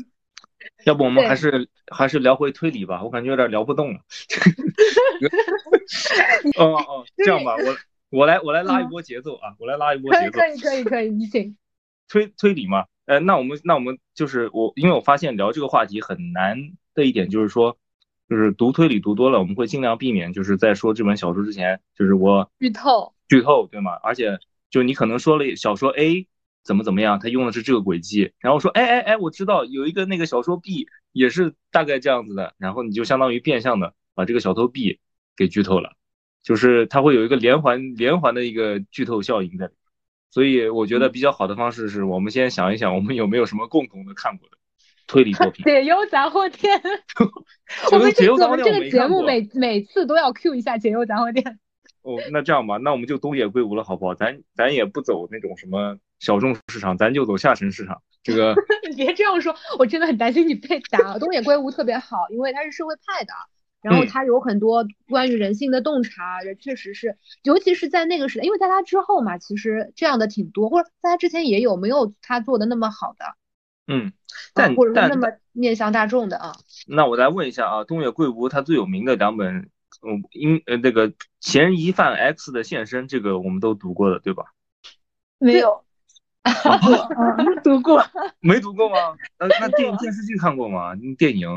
[0.86, 4.00] 要不我们还是还是聊回推理吧，我感觉有点聊不动了。
[6.58, 7.76] 哦哦，这样吧，我
[8.12, 10.40] 我来我来拉一波节奏啊，我来拉一波节奏。
[10.40, 11.58] 可以可以可以，你请。
[12.08, 12.86] 推推理嘛。
[13.06, 16.58] 呃，那我们那我们就是我，因为我发现聊这个话题很难
[16.94, 17.78] 的一点就是说，
[18.30, 23.94] 就是读推理读多了，我们会尽量避免就是在说这本小说之前，就是我剧透剧透，对吗？
[24.04, 24.38] 而且
[24.70, 26.28] 就你可能说了小说 A
[26.64, 35.00] 怎么怎么样，他用的是这个轨迹，然后说哎哎哎，我知道有一个那个小说 B 也是大概这样子的，然后你就相当于变相的把这个小偷 B
[35.36, 35.94] 给剧透了，
[36.44, 39.74] 就是它会有一个连环连环的一个剧透效应在里。
[40.30, 44.58] 所以我觉得比较好的方式是我们先想一想，我们有没有什么共同的看过的
[45.08, 45.64] 推理作品？
[45.68, 46.82] 解忧杂货店。
[47.92, 51.60] 我们这我们这个节目每每次都要 Q 一下解忧杂货店。
[52.02, 54.16] 哦，那这样吧，那我们就东野圭吾了，好不好？
[54.16, 58.02] 咱咱也不走那种什么小众市场，咱就走下沉市场。
[58.24, 58.56] 这个
[58.90, 61.20] 你别这样说，我真的很担心你被打。
[61.20, 63.34] 东野圭吾特别好，因为他是社会派的。
[63.82, 73.26] 然后他有很多关于人性的洞察，也确实是，尤其是在那个时代，因为在他之后嘛，其实这样的挺多，或者在他之前也有，没有他做的那么好的，
[73.88, 74.14] 嗯，
[74.54, 76.54] 但或者说那么面向大众的啊。
[76.88, 79.70] 那我再问一下啊，东野圭吾他最有名的两本，
[80.06, 84.46] 嗯，因呃那个嫌疑犯 X 的现身，这个我们都读过的对吧？
[85.40, 85.84] 没有，
[87.64, 88.04] 读过，
[88.40, 88.96] 没读过吗？
[89.40, 90.96] 那 那电电视剧看过吗？
[91.18, 91.50] 电影？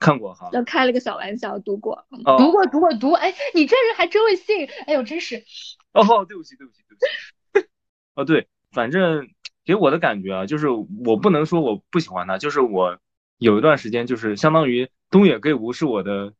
[0.00, 2.06] 看过哈，就开了个小玩笑，读过，
[2.38, 5.44] 读过，读过，读，哎，你这人还真会信，哎呦，真是，
[5.92, 7.68] 哦，对不起，对不起，对不起，
[8.16, 9.28] 哦，对，反正
[9.64, 12.98] 给我的感觉啊，就是我不能说我不喜欢他，就是我
[13.36, 16.32] 有一段时间就是相当于东野圭吾是我的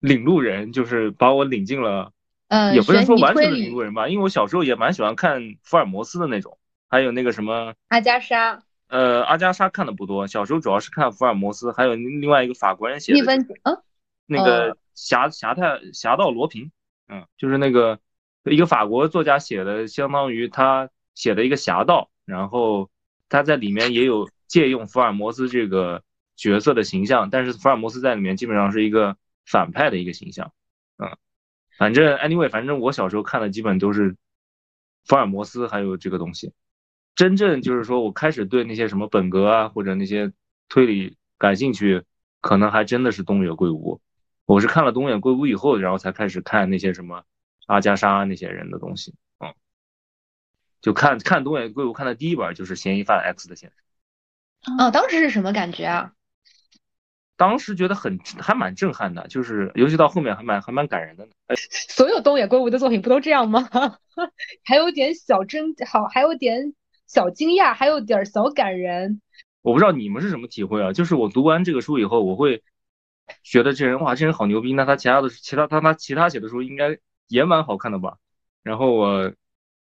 [0.00, 2.12] 领路人，就是把我领进了，
[2.48, 8.62] 嗯，也不是说完全的领路人吧，因为我小时候也蛮喜欢看福尔摩斯的那种，还有那个什么阿加莎。
[8.88, 13.82] 呃，阿加莎看的不多，小时候主要是看福尔摩斯，还有另外一个法国人写的，嗯，
[14.26, 16.70] 那个侠侠太侠盗罗平，
[17.08, 17.98] 嗯，就是那个
[18.44, 22.88] 一个法国作家写的，相当于他写的一个侠盗，然后
[23.28, 26.04] 他在里面也有借用福尔摩斯这个
[26.36, 30.52] 角色的形象，但是福尔摩斯在里面基本上是一个反派的一个形象，
[30.98, 31.16] 嗯，
[31.76, 34.16] 反正 anyway，反正我小时候看的基本都是
[35.06, 36.52] 福尔摩斯，还有这个东西。
[37.16, 40.32] 真正就是说，我开始对那些什么本格啊，或者那些
[40.68, 42.04] 推理感兴趣，
[42.42, 44.00] 可能还真的是东野圭吾。
[44.44, 47.24] 我是看了东野圭吾以后，然后才开始看那些什么
[47.66, 49.14] 阿加莎那些人的东西。
[49.40, 49.52] 嗯，
[50.82, 53.72] 就看看东野圭吾看的第一本就是《嫌疑犯 X 的现
[54.64, 54.76] 身》。
[54.84, 56.12] 哦，当时是什么感觉啊？
[57.38, 61.26] 当时觉得很还蛮震撼的，就是尤其到后面还蛮还蛮感人的。
[61.46, 63.66] 哎， 所有东野圭吾的作品不都这样吗？
[64.64, 66.74] 还有点小真好，还有点。
[67.06, 69.20] 小惊讶，还有点小感人。
[69.62, 70.92] 我不知道你们是什么体会啊？
[70.92, 72.62] 就是我读完这个书以后，我会
[73.42, 74.72] 觉得这人哇，这人好牛逼。
[74.72, 78.18] 那他其他的其他他他其他写的书应该也蛮好看的吧？
[78.62, 79.32] 然后我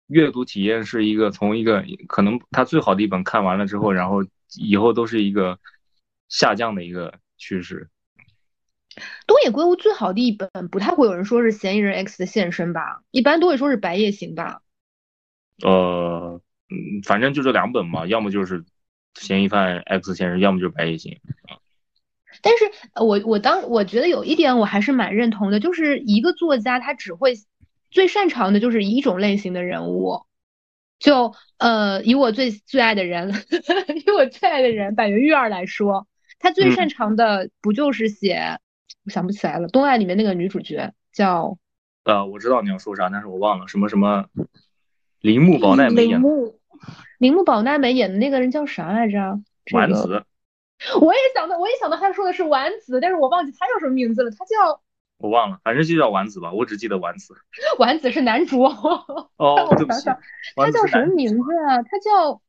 [0.07, 5.59] 阅读体验是一个从一个可能他最好的一本看完了之后，然后以后都是一个
[6.29, 7.89] 下降的一个趋势。
[9.27, 13.03] 东野圭吾最好的一本不太会有人说是《嫌疑人 X 的现身》吧？
[13.11, 14.61] 一般都会说是《白夜行》吧？
[15.61, 16.41] 呃。
[16.71, 18.63] 嗯，反正就这两本嘛，要么就是
[19.15, 21.57] 嫌疑犯 X 先生，要么就是白夜行啊。
[22.41, 27.33] 但是，我我当我觉得有一点我还是蛮认同的，就是一个作家他只会
[27.89, 30.21] 最擅长的就是一种类型的人物。
[30.99, 33.33] 就呃，以我最最爱的人，
[34.05, 38.59] 以我最爱的人板垣育二来说，他最擅长的不就是写，
[39.05, 41.57] 我想不起来了，《东爱》里面那个女主角叫
[42.03, 44.27] 呃，我知道你要说啥，但是我忘了什么什么。
[45.21, 46.58] 铃木保奈美演，铃木
[47.45, 49.39] 保奈美演的那个人叫啥来着？
[49.73, 50.25] 丸子。
[51.01, 54.31] 我也想到，我也想到他说的是丸子，但是我忘记他叫什么名字了。
[54.31, 54.81] 他叫
[55.17, 57.35] 我忘了，反正就叫丸子吧，我只记得丸子。
[57.77, 58.63] 丸子是男主。
[58.63, 60.05] 哦，对不起。
[60.55, 61.83] 他叫什么名字啊？
[61.83, 62.41] 他叫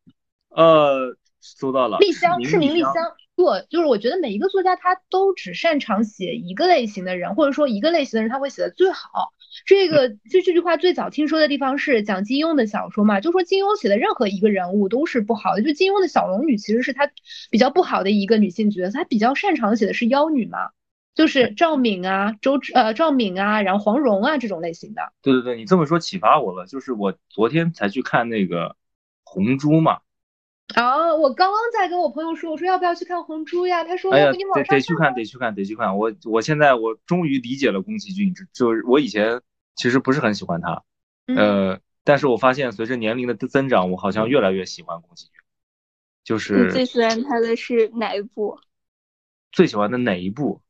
[0.50, 1.98] 呃，搜到了。
[1.98, 2.94] 丽香是名丽香。
[3.34, 9.32] 对，就是我觉得每一个作家他都只擅长写一个类型的人，或者说一个类型的人他会写的最好。
[9.66, 15.62] 这个就这句话最早听说的地方是讲金庸的小说嘛，就说金庸写的任何一个人物都是不好的。
[15.62, 17.10] 就金庸的小龙女其实是他
[17.50, 20.70] 比较不好的一个女性角色，他比较擅长写的是妖女嘛，
[21.14, 25.12] 就是赵敏啊、周呃赵敏啊，然后黄蓉啊这种类型的。
[25.22, 28.68] 对对对，你这么说启发我了，就是我昨天才去看那个
[29.24, 29.98] 《红珠》嘛。
[30.76, 33.82] 哦，我刚刚在跟我朋友说，我说要不要去看《红猪》呀？
[33.84, 35.96] 他说，哎呀，得得去看，得去看，得去看。
[35.96, 39.40] 我我现在我终于理解了宫崎骏，就是我以前
[39.74, 40.82] 其实不是很喜欢他，
[41.34, 45.32] 呃，但是我发现随着年龄的增长，我好像越来越喜欢宫崎骏。
[46.22, 48.58] 就是你最喜欢他的是哪一部？
[49.50, 50.60] 最喜欢的哪一部？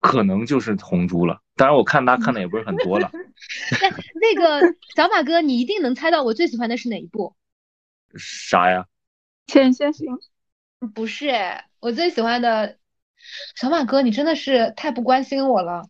[0.00, 1.40] 可能就是《红猪》了。
[1.54, 3.10] 当然，我看他看的也不是很多了。
[3.80, 3.88] 那
[4.20, 7.36] 那个小马哥，你一定能猜到我最喜欢的是哪一部？
[8.16, 8.86] 啥呀？
[9.46, 10.06] 钱先行，
[10.94, 12.76] 不是哎，我最喜欢的
[13.56, 15.88] 小马哥，你真的是太不关心我了。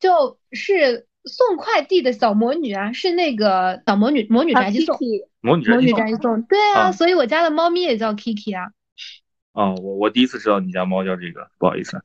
[0.00, 4.98] 就是送快递的小魔女啊，是那个小魔女魔女宅急送，
[5.40, 8.72] 魔女魔女宅急送，对啊，所以我家的猫咪也叫 Kiki 啊。
[9.52, 12.02] 哦，我我第一次知道你家猫叫这个，不好意思。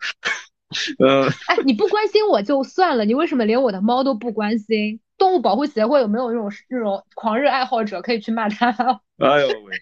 [1.00, 5.00] 呃，哎，你不关心我就算了，你为什么连我的猫都不关心？
[5.18, 8.70] 动物保护协会有没有那种那种狂热爱好者可以去骂他？
[9.18, 9.82] 哎呦喂，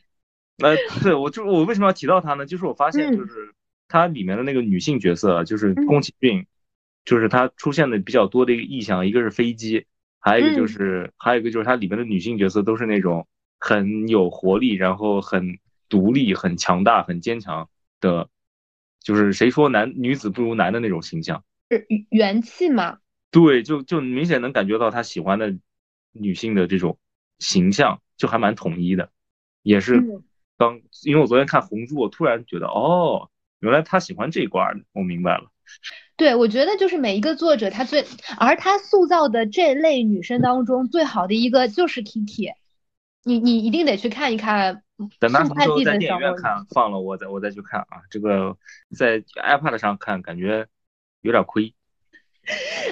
[0.58, 2.46] 那 对我就我为什么要提到她呢？
[2.46, 3.54] 就是我发现就是
[3.88, 6.46] 它里面的那个女性角色，就是宫崎骏，
[7.06, 9.86] 就是他出现的比较多的一个意象，一个是飞机，
[10.20, 13.28] 还有一个就是还有一个就是它里面的女性角色都是那种
[13.60, 17.70] 很有活力，然后很独立、很强大、很坚强
[18.02, 18.30] 的。
[19.00, 22.98] 就是谁说男女子不如男的那种形象，是元气嘛？
[23.32, 25.58] 对，就就明显能感觉到他喜欢的
[26.12, 27.00] 女性的这种
[27.40, 29.10] 形象，就还蛮统一的。
[29.64, 30.04] 也是
[30.58, 35.52] 刚，因为我昨天看《红猪》，我突然觉得，哦，原来他喜欢这一挂的，我明白了。
[36.16, 38.06] 对，我觉得就是每一个作者他最，
[38.40, 42.54] 而他塑造的这类女生当中最好的一个就是 Kiki，
[43.24, 44.82] 你你一定得去看一看。
[45.20, 48.02] 等他什么时候在电影院看放了，我再我再去看啊。
[48.10, 48.58] 这个
[48.98, 50.66] 在 iPad 上看感觉
[51.22, 51.76] 有点亏。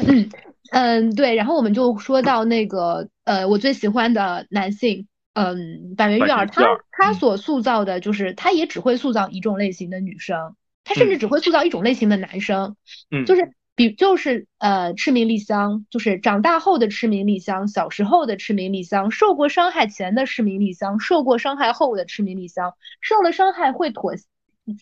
[0.08, 0.30] 嗯
[0.71, 1.34] 嗯，对。
[1.34, 12.76] 然后我们就说到那个呃，我最喜欢的男性，嗯，板垣育儿，他他所塑造的就是他也只会塑造一种类型的女生，他甚至只会塑造一种类型的男生，
[13.12, 13.54] 嗯，就是。
[13.78, 22.71] 比就是呃，赤名丽香，就是长大后的赤名丽香，小时候的赤名丽香，受过伤害前的赤名丽香，受过伤害后的赤名丽香，
[23.02, 24.13] 受了伤害会妥，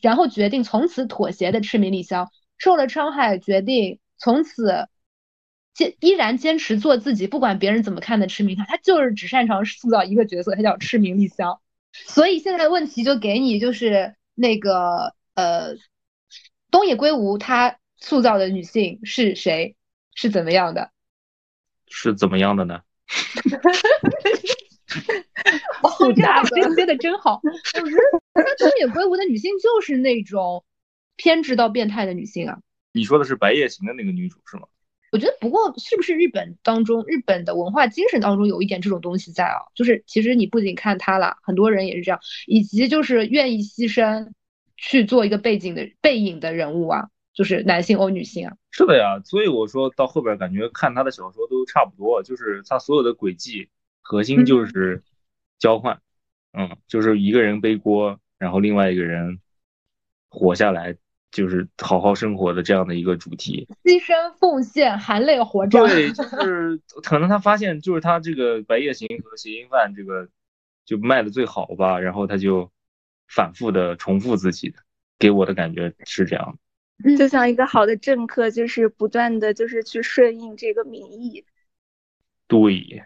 [0.03, 4.87] 然后决定从此妥协的赤名丽香，受了伤害决定从此
[5.73, 11.59] 坚依然坚持做自己，不管别人怎么看的赤名他，他就是只擅长塑造一个角色，他叫赤名丽香。
[11.91, 15.75] 所以现在问题就给你，就是那个呃，
[16.71, 17.77] 东野圭吾他。
[18.05, 19.77] 塑造的女性是谁？
[20.13, 20.91] 是怎么样的？
[21.87, 22.81] 是怎么样的呢？
[25.81, 27.39] 哦，这老师接的真好。
[27.41, 30.65] 我觉得东野圭吾的女性就是那种
[31.15, 32.59] 偏执到变态的女性啊。
[32.91, 34.63] 你说的是《白夜行》的那个女主是吗？
[35.13, 39.61] 我觉得，不过是不是日本当中，日本的文化精神当中有一点这种东西在啊？
[39.75, 44.31] 就是其实你不仅看他了，很多人也是这样，以及就是愿意牺牲
[44.75, 47.09] 去做一个背景的背影的人物啊。
[47.33, 53.69] 就是男性欧女性啊，是的呀，所以我说到后边感觉看他的小说都差不多，就是他所有的轨迹
[54.01, 55.01] 核心就是
[55.57, 55.99] 交换，
[56.51, 59.39] 嗯，就是一个人背锅，然后另外一个人
[60.29, 60.95] 活下来，
[61.33, 65.85] 就是好好生活的这样的一个主题，牺牲奉献，含泪活着。
[65.87, 70.29] 对，就是可能他发现就是他这个《白夜行》和《谐音饭》这个
[70.85, 72.71] 就卖的最好吧，然后他就
[73.27, 74.75] 反复的重复自己，
[75.17, 76.55] 给我的感觉是这样
[77.03, 77.17] 的。
[77.17, 81.43] 就像一个好的政客，就是不断的就是去顺应这个民意。
[82.47, 83.03] 对，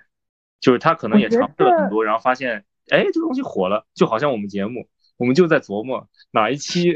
[0.59, 6.93] 就是他可能也尝试了很多，然后发现，哎，这东西火了，就好像我们节目，我们就在琢磨哪一期，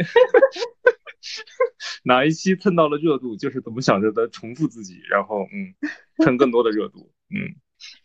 [2.04, 5.74] 哪一期蹭到了热度，就是怎么想着的重复自己，然后嗯，
[6.24, 7.56] 蹭更多的热度，嗯。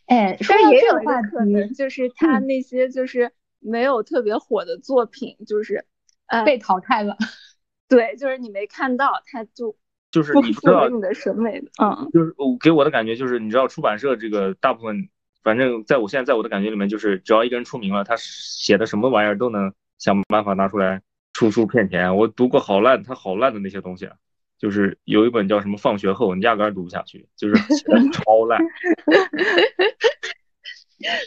[0.07, 5.85] 哎，说到这个话题，就是他那些就是没有特别火的作品，就是
[6.25, 7.15] 呃被淘汰了。
[7.87, 9.77] 对，就是你没看到，他就
[10.09, 15.09] 就是你不知道你的审美的，嗯，就是我给我的感觉就是，你知道出版社这个大部分，
[15.43, 21.03] 反正在我现在在我的感觉里面，就是只要一个人出名了，他写的什么玩意儿都能想办法拿出来
[21.37, 22.17] 出书骗钱。
[22.17, 24.15] 我读过好烂，他好烂的那些东西啊，
[24.57, 27.53] 就是有一本叫什么《放学后》，你压根读不下去，就是
[28.11, 28.59] 超烂。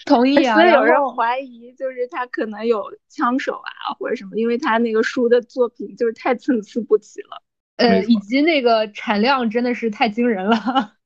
[0.05, 7.41] 同意啊，所以有人怀疑，就是他可能有枪手啊，或者什么，因为他那个书的作品就是太参差不齐了，
[7.77, 10.57] 呃，以及那个产量真的是太惊人了。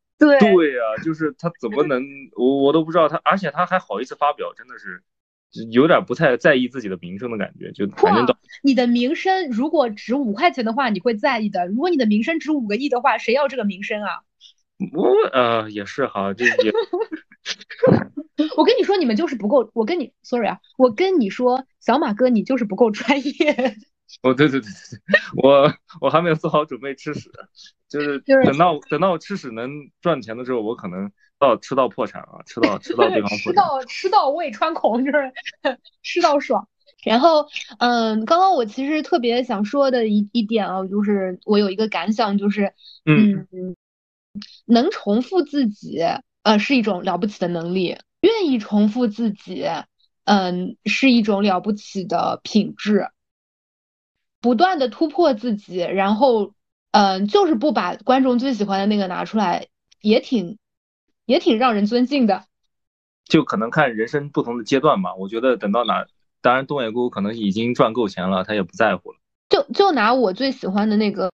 [0.16, 2.02] 对对呀，就是他怎么能，
[2.36, 5.02] 我我都不知道他，而且他还好意思发表，真的是
[5.70, 14.08] 有点不太在意自己的名声的感觉，就反正到你的名声如果值五块钱的话，你会在意的；如果你的名声值五个亿的话，谁要这个名声啊？
[14.92, 16.72] 我呃也是哈，这也。
[18.56, 19.70] 我跟你说，你们就是不够。
[19.74, 23.76] 我跟你，sorry 啊，我跟你说，小马哥，你就是不够专业。
[24.22, 27.30] 哦，对对对对对，我我还没有做好准备吃屎，
[27.88, 29.70] 就是等到等到我吃屎能
[30.00, 35.32] 赚钱的时候，我可能到吃到破产啊，吃到吃到对方 吃到吃到胃穿孔，就是
[36.02, 36.68] 吃到爽。
[37.04, 37.46] 然后，
[37.78, 42.72] 嗯，刚刚我其实特别想说的一一点啊，就是我有一个感想，就是
[43.04, 43.46] 嗯，
[44.64, 46.02] 能重复自己。
[46.42, 47.96] 呃，是一种了不起的能力。
[48.20, 49.64] 愿意重复自己，
[50.24, 53.08] 嗯，是一种了不起的品质。
[54.42, 56.52] 不断的突破自己，然后，
[56.90, 59.68] 嗯，就是不把观众最喜欢的那个拿出来，
[60.02, 60.58] 也挺，
[61.26, 62.44] 也挺让人尊敬的。
[63.24, 65.14] 就可能看人生不同的阶段吧。
[65.14, 66.06] 我觉得等到哪，
[66.40, 69.18] 当然东野圭吾可能已经赚够钱了，他也不在乎了。
[69.48, 71.30] 就就拿我最喜欢的那个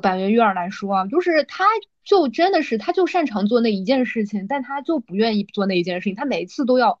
[0.00, 1.64] 板垣瑞二来说啊，就是他
[2.04, 7.00] 就真的是他就擅长做那一件事情，但他就不愿意做那一件事情，他每次都要。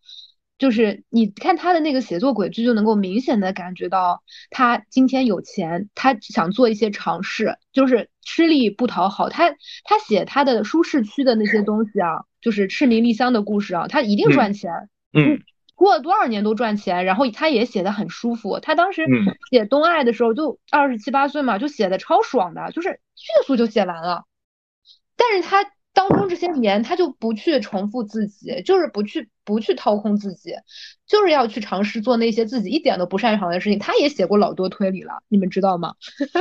[0.62, 9.28] 就是你看他的那个写作轨迹，就能够明显的感觉到他今天有钱，他想做一些尝试，就是吃力不讨好。
[9.28, 9.50] 他
[9.82, 14.70] 他写他的舒适区的那些东西啊，就是赤名丽香的故事啊，他一定赚钱。
[15.12, 15.42] 嗯，
[15.74, 18.60] 过了多少年都赚钱，然后他也写的很舒服。
[18.60, 19.04] 他当时
[19.50, 24.26] 写东爱的时候就二十七八岁嘛，就写的超爽的，就是迅速就写完了。
[25.16, 25.72] 但是他。
[25.94, 30.54] 当中这些年，他就不去重复自己，就是不去不去掏空自己，
[31.06, 33.78] 就是要去尝试做那些自己一点都不擅长的事情。
[33.78, 35.94] 他也写过老多推理了，你们知道吗？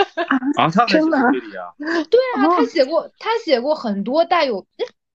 [0.56, 1.74] 啊，他真的推理啊？
[2.10, 4.66] 对啊，他写过，他写过很多带有，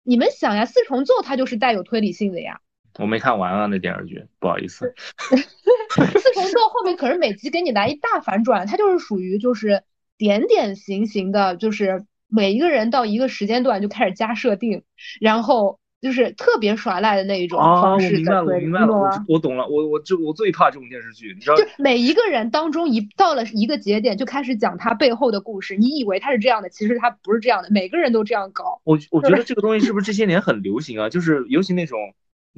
[0.02, 2.60] 你们想呀，四重奏它就是带有推理性的呀。
[2.98, 4.94] 我没看完啊，那电视剧，不好意思。
[5.30, 9.84] 四重奏后面可是每集给你来一大反转，它就是属于就是
[10.18, 12.04] 点点型型的，就是。
[12.28, 14.82] 每一个人到一个时间段就开始加设定，
[15.20, 18.06] 然后就是特别耍赖的那一种方式。
[18.06, 19.66] 我明白了，我明白了，我我懂了。
[19.68, 21.56] 我我这我最怕这种电视剧，你知道？
[21.56, 25.76] 就每一个人当中一到了一个节点，就开始讲他背后的故事。
[25.76, 27.68] 你以为他是这样的，其实他不是这样的。
[27.70, 28.80] 每个人都这样搞。
[28.84, 31.08] 我我觉得这个东西是不是这些年很流行啊？
[31.08, 31.98] 就是尤其那种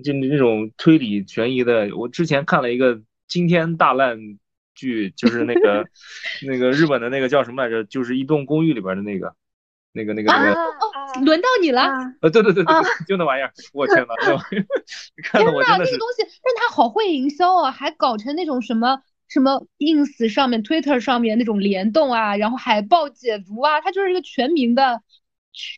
[0.02, 1.96] 就那种推理悬疑的。
[1.96, 4.18] 我之前看了一个惊天大烂
[4.74, 5.84] 剧，就是那个
[6.48, 7.84] 那个日本的那个叫什么来着？
[7.84, 9.34] 就是一栋公寓里边的那个。
[9.96, 11.90] 那个那个那个哦，轮到你了。
[12.20, 12.74] 呃，对对对对，
[13.08, 14.66] 就那玩意儿，我天呐，那玩意儿，
[15.24, 15.92] 看的我真的是。
[15.92, 25.00] 那个东西，但他好会营销啊，还搞成那种什么什么 ins 上面、Twitter 上面那种联动啊，然后海报解读啊，他就是一个全民的、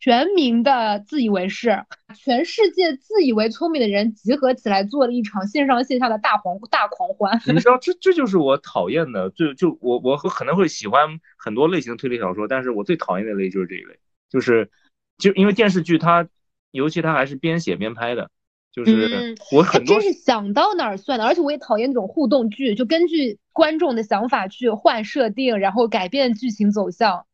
[0.02, 1.84] 全民的自以为是，
[2.24, 7.40] 全世界自以为聪明的人集合起来做了一场线上线下的大狂大狂欢。
[7.46, 13.98] 你知道，这这就是我讨厌的，就就我我可能会喜欢很多类型的推理小说，但是我最讨厌的类就是这一类。
[14.30, 14.70] 就是，
[15.16, 16.28] 就因为电视剧它，
[16.70, 18.30] 尤其它还是边写边拍的，
[18.72, 27.24] 就是我很多真是想到哪儿算哪儿，而且我也讨厌那种互动剧，就根据观众的想法去换设定，然后改变剧情走向。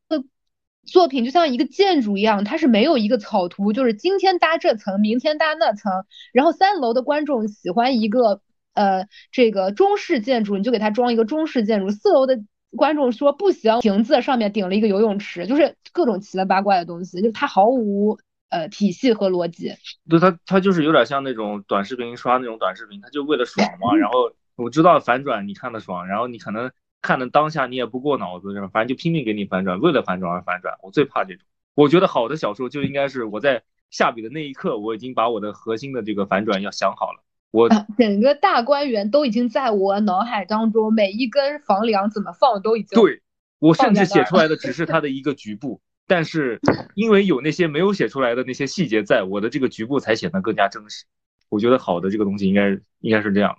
[0.86, 8.42] 作品就像一个建筑一样，它是没有一个草图，就是今天搭这层，明天搭那层，然后三楼的观众喜欢一个
[8.74, 12.38] 呃这个中式建筑，你就给他装一个中式建筑，四楼的。
[12.76, 18.18] 观众说不行，瓶子上面顶了一个游泳池，就是各种奇了八怪的东西，就它毫无
[18.50, 19.72] 呃体系和逻辑。
[20.08, 23.96] 对，它它就是有点像那种短视频刷那种短视频，它就为了爽嘛。
[23.96, 26.70] 然后我知道反转你看的爽，然后你可能
[27.02, 30.76] 看的当下你也不过脑子，反正就拼命给你反转，为了反转而反转。
[30.82, 31.44] 我最怕这种。
[31.74, 37.22] 我觉得好的小说就应该是我在下笔的那一刻，我已经把我的核心的这个反转要想好了。
[37.54, 43.22] 我整个大观园都已经在我脑海当中，每一根房梁怎么放都已经对
[43.60, 46.58] 我甚至写出来的只是它的一个局部， 但是
[46.96, 51.04] 因为有那些没有写出来的那些细节，在我的这个局部才显得更加真实。
[51.48, 53.56] 我觉得好的这个东西应该应该是这样。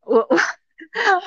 [0.00, 0.36] 我我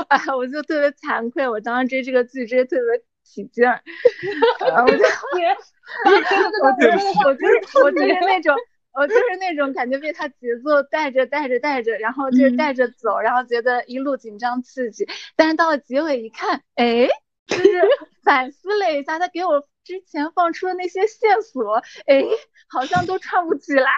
[0.07, 3.79] 啊，我就特别惭愧，我当时追这个剧追特别起劲儿，
[4.81, 4.97] 我就
[6.63, 8.55] 我 我就是我就是那种。
[8.95, 15.07] 我就是那种感觉被他节奏带着带着带着，然后就是带着走，然后觉得一路紧张刺激。
[15.35, 17.07] 但是到了结尾一看，哎，
[17.47, 17.63] 就是
[18.23, 21.75] 反思了一下，他给我之前放出的那些线索，
[22.05, 22.23] 哎，
[22.69, 23.91] 好像都串不起来。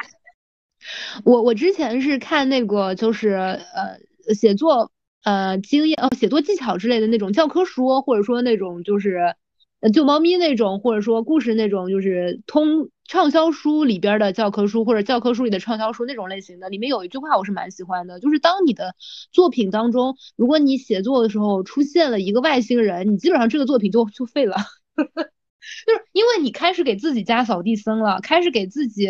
[1.26, 4.00] 我我之前是看那个就是呃
[4.34, 4.92] 写作
[5.24, 9.36] 呃经验呃写作技巧之类的那种教科书，或者说那种就是
[9.80, 12.90] 呃救猫咪那种，或者说故事那种，就是通。
[13.10, 18.96] 畅销书里边的教科书，或者教科书里的畅销书那种类型的，里面有一句话我是蛮喜欢的，就是当你的
[19.32, 24.58] 作品当中，如果你写作的时候出现了一个外星人，你基本上这个作品就就废了，
[24.98, 29.08] 就是因为你开始给自己加扫地僧了，开始给自己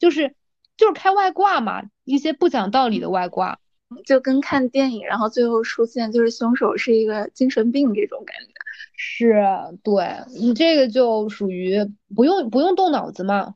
[0.00, 0.34] 就是
[0.76, 3.60] 就是开外挂嘛，一些不讲道理的外挂，
[4.04, 8.52] 就跟看电影，然后最后出现就是凶手是一个精神病这种感觉。
[8.98, 9.42] 是
[9.82, 10.04] 对
[10.38, 11.78] 你这个就属于
[12.14, 13.54] 不用不用动脑子嘛，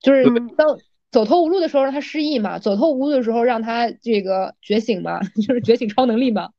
[0.00, 0.24] 就是
[0.56, 0.78] 当
[1.10, 6.50] 走投无路的时候让他失忆嘛，走投无路的时候让他这个觉醒嘛， 就是觉醒超能力嘛。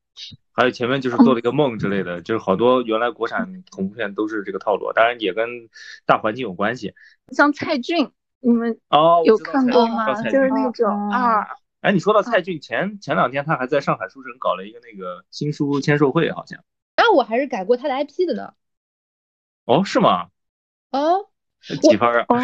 [0.54, 5.48] 还有前面就是做了一个梦之类的，就是好多原来国产恐怖片都是这个套路，当然也跟
[6.06, 6.94] 大环境有关系。
[7.34, 8.12] 像蔡骏，
[8.42, 10.14] 你们哦有看过吗？
[10.24, 11.48] 就是那种啊，
[11.82, 16.64] 哎，你说到蔡骏，前前两天他还在上海书城搞了一个那个新书签售会，好像。
[16.96, 18.54] 那我还是改过他的 IP 的呢。
[19.66, 20.28] 哦，是吗？
[20.92, 21.28] 哦，
[21.82, 22.26] 几分啊？
[22.30, 22.40] 哦，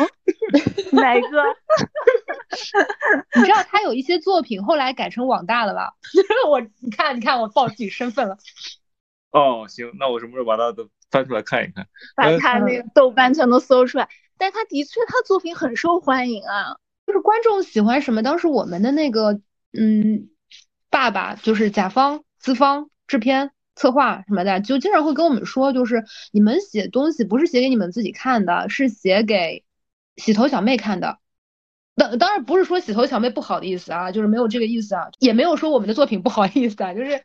[0.91, 1.43] 哪一个？
[3.35, 5.93] 你知道他有一些作品后来改成网大了吧？
[6.49, 8.37] 我你看，你看我报自己身份了。
[9.29, 11.87] 哦，行，那我什么时候把他都翻出来看一看？
[12.15, 14.09] 把他那个豆瓣全都搜出来。
[14.39, 16.77] 但他的确，他作品很受欢迎啊。
[17.07, 18.21] 就是观众喜欢什么？
[18.21, 19.39] 当时我们的那个，
[19.71, 20.29] 嗯，
[20.89, 26.03] 爸爸就是甲方、资方、制片、策划什么的，就经常会跟我们说，就是
[26.33, 29.63] 你们写东西不是写给你们自己看的，是写给
[30.17, 31.17] 洗头小妹看的。
[31.95, 37.23] 当当然不是说洗头小妹不好的意思啊，就是没有这个意思啊，也没有说我们的作品不好意思啊，就是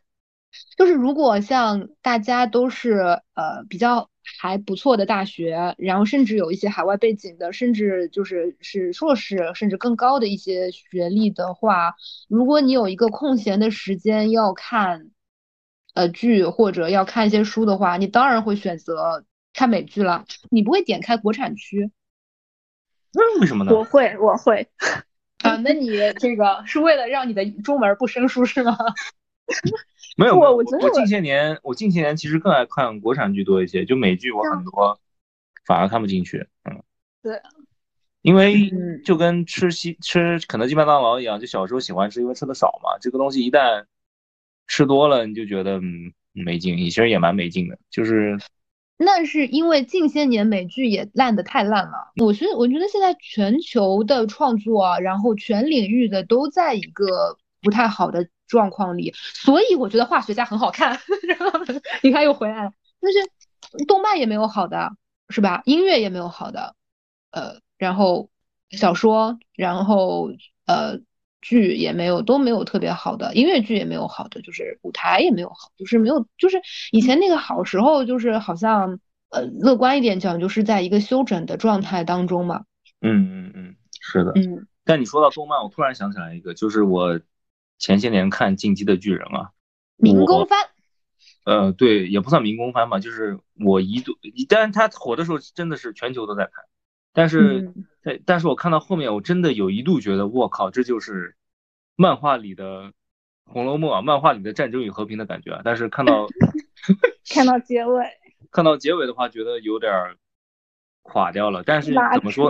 [0.77, 4.09] 就是如果像大家都是呃比较。
[4.39, 11.95] 还不错的大学，然后甚至有一些海外背景的，甚至就是是硕士，甚至更高的一些学历的话，
[12.29, 15.11] 如果你有一个空闲的时间要看，
[15.93, 21.91] 呃剧或者要看一些书的话，你当然会选择看美剧了，你不会点开国产区。
[23.13, 23.73] 那为什么呢？
[23.73, 24.67] 我会，我会。
[25.43, 28.77] 啊，那你这个是为了让你的中文不生疏是吗？
[30.15, 34.99] 没有，我我我近些年我近些年其实更爱看国产剧多一些，就美剧我很多
[35.65, 36.83] 反而看不进去，嗯，
[37.23, 37.41] 对，
[38.21, 38.71] 因为
[39.03, 43.85] 就跟吃西吃肯德基麦当劳一样，就小时候喜欢吃，因为吃的少嘛，这个东西一旦
[44.67, 48.37] 吃多了，你就觉得嗯没劲，其实也蛮没劲的，就是
[48.97, 58.27] 那是因为近些年美剧也烂的太烂了，我觉得我觉得现在全球的创作，然后全领域的都在一个不太好的。
[58.47, 60.99] 状况里，所以我觉得化学家很好看。
[61.27, 61.59] 然后
[62.01, 64.91] 你看又回来了，但是动漫也没有好的，
[65.29, 65.61] 是吧？
[65.65, 66.75] 音乐也没有好的，
[67.31, 68.29] 呃，然后
[68.69, 70.29] 小说，然后
[70.65, 70.99] 呃
[71.41, 82.65] 剧也没有，都没有特别好的音乐剧也没有好的，就是舞台也没有好，就是没有，就是以前那个好时候，就是好像呃乐观一点讲，就是在一个休整的状态当中嘛。
[83.01, 84.31] 嗯嗯嗯，是的。
[84.35, 87.19] 嗯，但你说到动漫，我突然想起来一个，就是我。
[87.83, 89.51] 前些年看《进击的巨人》啊，
[89.97, 90.57] 民工番，
[91.43, 94.13] 呃，对，也不算民工番吧，就是我一度，
[94.47, 96.63] 但是他火的时候真的是全球都在看，
[97.11, 101.35] 但是，但但是我看到后面，我真的有一度觉得，我靠，这就是
[101.97, 102.83] 漫画里的
[103.43, 105.61] 《红楼梦》啊，漫画里的《战争与和平》的感觉啊。
[105.65, 106.25] 但是看到
[107.35, 108.05] 看到结尾，
[108.49, 109.91] 看到结尾的话，觉得有点
[111.01, 111.63] 垮掉了。
[111.65, 112.49] 但是怎么说？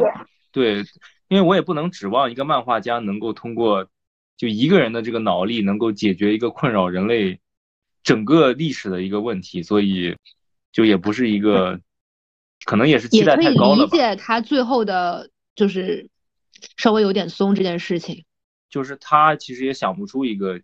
[0.51, 0.83] 对，
[1.27, 3.87] 因为我也不能指望一个漫画家能够通过。
[4.35, 7.39] 就一个人的这个脑力能够解决一个困扰人类
[8.03, 10.17] 整个历史的一个问题，所以
[10.71, 11.79] 就也不是一个，
[12.65, 13.91] 可能也是期待太高了吧。
[13.91, 16.09] 理解他最后的就是
[16.77, 18.25] 稍微有点松这件事情，
[18.69, 20.59] 就是他其实也想不出一个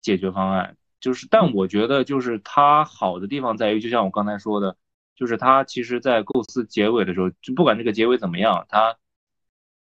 [0.00, 0.76] 解决方案。
[0.98, 4.76] 就是，但我觉得就是他好的地方在于，就像我刚才说的，
[5.14, 8.96] 就是他其实在构思结尾的时候，就不管这个结尾怎么样，他。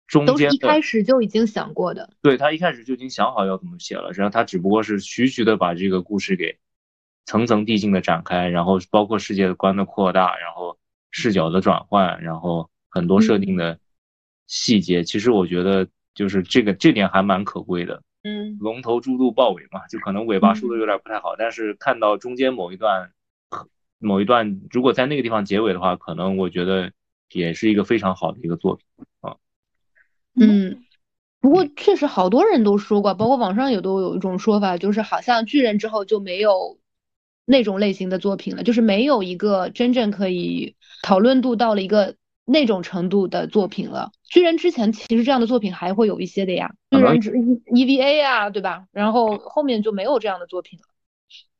[0.06, 6.58] 中间一开始就已经想过的，对他一开始就已经想好要怎么写了，然后他只不过是徐徐的把这个故事给
[7.24, 10.78] 层层递进的展开，然后包括世界观的扩大，然后
[11.10, 13.78] 视角的转换，然后很多设定的
[14.46, 18.02] 细节，其实我觉得就是这个这点还蛮可贵的。
[18.22, 23.10] 嗯，龙头猪肚豹尾嘛，就可能尾巴梳的有点不太好，但是看到中间某一段
[23.98, 26.92] 某一段，如果在那个地方结尾的话，可能我觉得
[27.32, 28.84] 也是一个非常好的一个作品
[29.20, 29.36] 啊。
[30.38, 30.84] 嗯，
[31.40, 36.78] 不过确实好多人都说过，包括网上也都有一种说法，就是好像巨人之后就没有
[37.46, 44.10] 那种类型的作品了，就是没有一个真正可以讨论度到了一个那种程度的作品了。
[44.24, 48.84] 巨人之前其实这样的作品还会有一些的呀，巨人之 EVA 啊，对吧？
[48.92, 50.84] 然后后面就没有这样的作品了。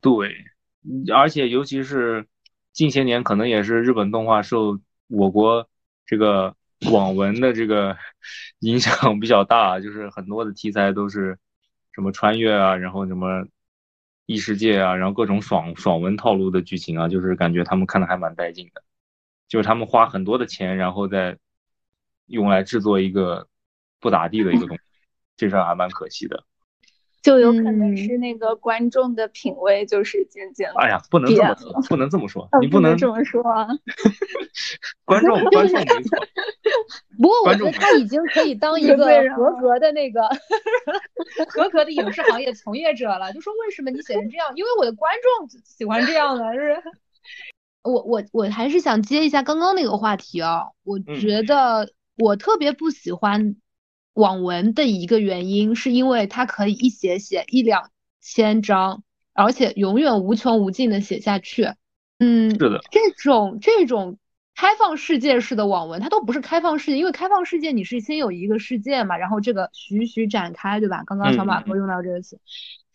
[0.01, 0.35] 对，
[1.15, 2.27] 而且尤其是
[2.73, 5.67] 近些年，可能也是日本动画受我国
[6.05, 6.53] 这个。
[6.91, 7.97] 网文的这个
[8.59, 11.37] 影响比较大，就是很多的题材都是
[11.93, 13.45] 什么穿越啊，然后什么
[14.25, 18.83] 异世界啊，然后各种爽爽文套路的剧情啊，就是感觉他们看的还蛮带劲的。
[19.47, 21.37] 就是他们花很多的钱，然后再
[22.25, 23.47] 用来制作一个
[23.99, 24.83] 不咋地的一个东西，
[25.37, 26.43] 这事儿还蛮可惜的。
[27.27, 33.67] 就有可能是那个观众的品味就是渐渐哎呀，不能这么说，不能这么说， 你不能这么说啊。
[35.03, 36.17] 观众，观众没错。
[37.21, 38.95] 不过我觉得他已经可以当一个
[39.35, 40.21] 合格的那个
[41.49, 43.33] 合格的影视行业从业者了。
[43.33, 44.49] 就说为什么你写成这样？
[44.55, 46.81] 因为我的观众喜欢这样的，是。
[47.83, 50.63] 我我我还是想接一下刚刚那个话题啊。
[50.85, 53.57] 我觉得我特别不喜欢。
[54.17, 61.69] 网文的一个原因，是因为它可以一写写一两千章，而且永远无穷无尽的写下去。
[62.17, 64.17] 嗯，是的，这种这种
[64.55, 71.03] 开放世界式的网文，它都不是开放世界，因为开放世界你是先有一个世界嘛，然后这个徐徐展开，对吧？
[71.05, 72.39] 刚刚小马哥用到这个词，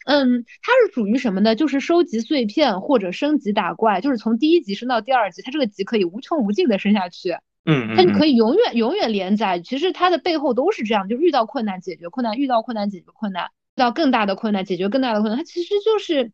[0.07, 1.55] 嗯，它是属于什么呢？
[1.55, 7.37] 就是收集碎片或者升级打怪，就是从第一级升到第二级，它这个级可以无穷无尽的升下去。
[7.65, 9.61] 嗯，它就可以永远永远连载。
[9.61, 15.39] 其实它的背后都是这样，就遇到困难解决困难，遇到困难解决困难，遇到更大的困难解决更大的困难。
[15.39, 16.33] 它其实就是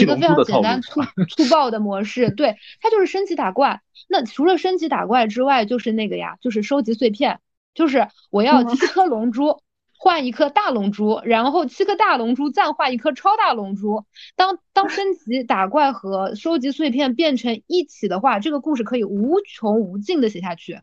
[0.00, 2.30] 一个非常简单粗粗暴的模式。
[2.30, 3.82] 对，它就是升级打怪。
[4.08, 7.40] 那除了升级打怪之外，就是那个呀，就是收集碎片，
[7.74, 9.60] 就是我要七颗龙珠。
[10.04, 14.04] 换一颗大龙珠，然后七颗大龙珠再换一颗超大龙珠。
[14.36, 20.78] 当当升级打怪和收集碎片变成一起的话，这个故事可以无穷无尽的写下去。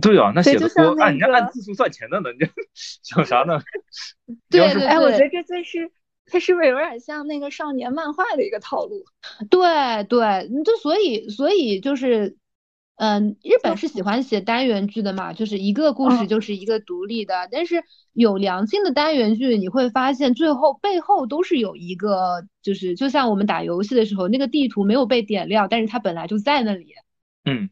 [0.00, 2.46] 对啊，那写的多，按人家按字数算钱的呢，你这
[3.02, 3.60] 想啥呢？
[4.48, 5.90] 对对，哎，我觉得这最是，
[6.26, 9.04] 它是不是有点像那个少年漫画的一个套路？
[9.50, 12.36] 对对，就所以所以就是。
[13.02, 17.48] 嗯，日本是喜欢写单元剧的嘛，就是一个故事就是一个独立的。
[17.50, 17.82] 但是
[18.12, 26.94] 有良心的单元剧，你会发现最后背后都是有一个，就是就像我们打游戏的时候，那个地图没有被点亮，但是它本来就在那里。
[27.44, 27.70] 嗯，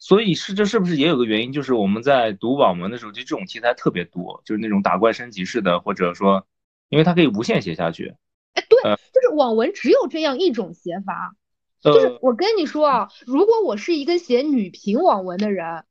[0.00, 6.44] 所以是这是不是也有个原因，就是我们在读网文的时候，就这种题材特别多，就是那种打怪升级式的，或者说，
[6.88, 8.16] 因为它可以无限写下去。
[8.54, 8.82] 哎，对，
[9.14, 11.36] 就是网文只有这样一种写法。
[11.82, 15.84] 就是我跟你说啊，如果我是一个写女频网文的人，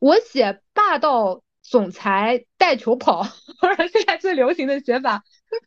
[0.00, 5.22] 我写霸道总裁带球跑，或者现在最流行的写法，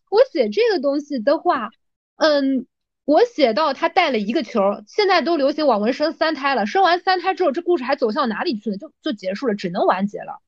[0.09, 1.69] 我写这个东西的话，
[2.17, 2.67] 嗯，
[3.05, 8.77] 我写到他带了一个球，现在都流行网文生三胎了，生完三胎之后，这故事还走向哪里去呢？
[8.77, 10.41] 就就结束了，只能完结了。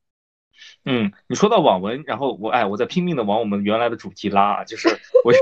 [0.86, 4.90] 嗯，你说到网文，然后我哎，我在拼命的往我们原来的主题拉，就是
[5.24, 5.34] 我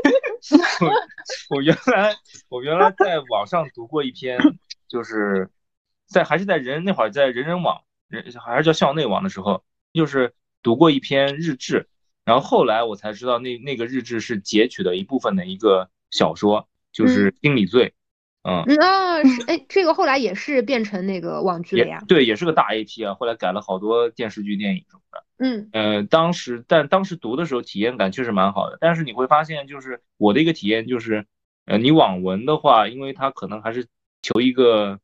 [1.56, 2.16] 我原来
[2.50, 4.40] 我原来在网上读过一篇，
[4.88, 5.50] 就是
[6.08, 9.64] 在还是在人那会儿在人人网人还是叫校内网的时候，
[9.94, 11.88] 就是读过一篇日志，
[12.26, 17.86] 然后后来我才知道那那个日志是截取的一部分的一个小说，就是《心理罪》。
[17.90, 17.97] 嗯，
[18.66, 22.02] 那是哎，这个后来也是变成那个网剧了呀？
[22.08, 25.24] 对，也是个大 IP 啊，后来改了好多电视剧、电影什么的。
[25.40, 31.26] 嗯，呃，当时但当时读的时候体验感确实蛮好的，但是你会发现，就是我的一个体验就是，
[31.66, 33.86] 呃，你网文的话，因为它可能还是
[34.22, 35.00] 求一个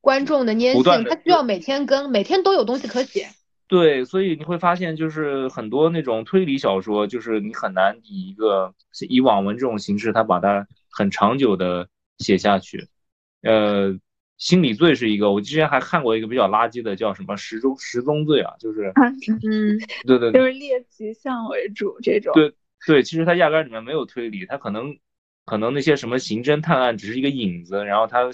[0.00, 3.28] 观众的粘性，它需要每天更，每天都有东西可写。
[3.68, 8.72] 对，所以你会发现，就是很多那种推理小说，就是你很难以一个
[9.08, 11.88] 以网文这种形式，它把它很长久的。
[12.18, 12.86] 写下去，
[13.42, 13.98] 呃，
[14.36, 18.92] 心理罪是一个，我之前还看过一个比较垃圾的，叫什么十宗十宗罪啊，就是，
[19.42, 22.54] 嗯，对对，就是猎奇向为主这种，对
[22.86, 24.96] 对，其实它压根里面没有推理，它可能
[25.44, 28.28] 可能那些什么刑侦探案只是一个引子，然后它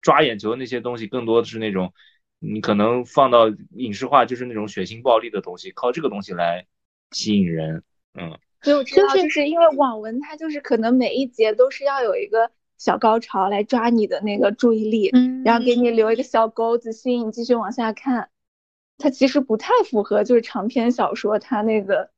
[0.00, 1.92] 抓眼球的那些东西更多的是那种，
[2.38, 6.66] 你可能放到影视化就是那种血腥暴力的东西，靠这个东西来
[7.12, 7.82] 吸引人，
[8.14, 12.50] 嗯，所以我知道，就是因为网文它就是可能每一节都是要有一个。
[12.82, 18.28] 小高潮来抓你的那个注意力，嗯，然后给你留一个小钩子，吸引你继续往下看。
[18.98, 22.10] 它其实不太符合就是长篇小说它那个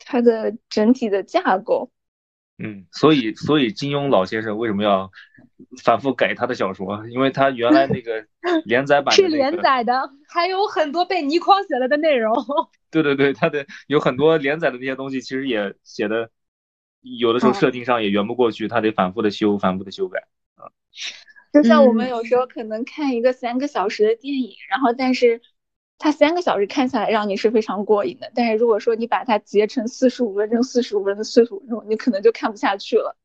[0.00, 1.92] 它的整体的架构。
[2.58, 5.12] 嗯，所以所以金庸老先生为什么要
[5.84, 7.06] 反复改他的小说？
[7.06, 8.26] 因为他原来那个
[8.66, 12.34] 连载版是连载的，还有很多被倪匡写了的内容。
[12.90, 16.30] 对对对，他的有很多连载的那些东西，其实也写的。
[17.00, 20.26] 有的时候设定上也圆不过去，他得反复的修，反复的修改
[20.56, 20.70] 啊。
[21.52, 25.40] 就像我们有时候可能看一个三个小时的电影，然后但是
[25.98, 33.16] 它三个小时看下来让你是非常过瘾的，但是如果说你把它截成四十五分钟、四十五分钟、四十五分钟，你可能就看不下去了。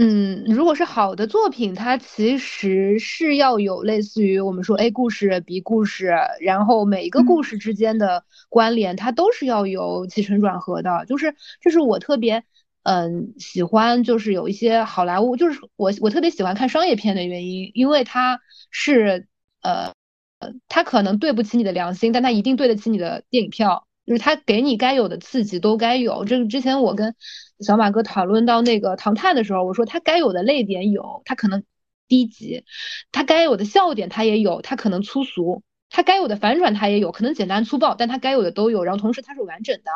[0.00, 11.04] 嗯，如果是好的作品，它其实是要有类似于我们说 A 故事、B 故事，然后每一个故事之间的关联，它都是要有起承转合的。
[11.08, 12.44] 就是这是我特别
[12.84, 18.40] 嗯喜欢，就是有一些好莱坞，就是我我特别喜欢看商业片的原因，因为它
[18.70, 19.26] 是
[19.62, 19.92] 呃
[20.38, 23.87] 呃，它可能对不起你的良心，但它一定对得起你的电影票。
[24.08, 26.24] 就是他给你该有的刺激都该有。
[26.24, 27.14] 这个之前我跟
[27.60, 31.62] 小马哥讨论到那个《唐探》的时候，我说他该有的泪点有，他可能
[32.08, 32.64] 低级；
[33.12, 38.82] 他该有的笑点他也有，他可能粗俗；他该有的反转他也有，可能简单粗暴，但他该有的都有。
[38.82, 39.90] 然后同时他是完整的。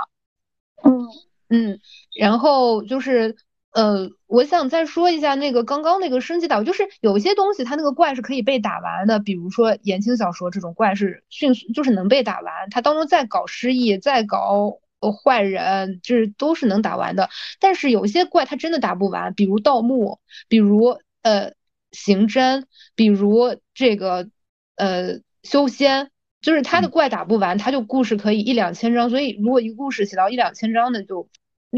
[0.85, 1.09] 嗯
[1.49, 1.81] 嗯，
[2.19, 3.37] 然后就是
[3.73, 14.79] 呃，我想再说一下那个刚刚那个升级打，就是有些东西它那个怪是可以被打完的，比如说言情小说这种怪是迅速就是能被打完，它当中再搞失忆，再搞
[15.25, 17.31] 坏人，就是都是能打完的。
[17.61, 21.53] 但是有些怪它真的打不完，比如盗墓，比如呃
[21.93, 22.65] 刑侦，
[22.95, 24.29] 比如这个
[24.77, 26.11] 呃修仙，
[26.43, 31.31] 就是它的怪打不完，它就故事可以一两千章，所以如果一个故事写到一两千章的，就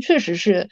[0.02, 0.68] 确实是。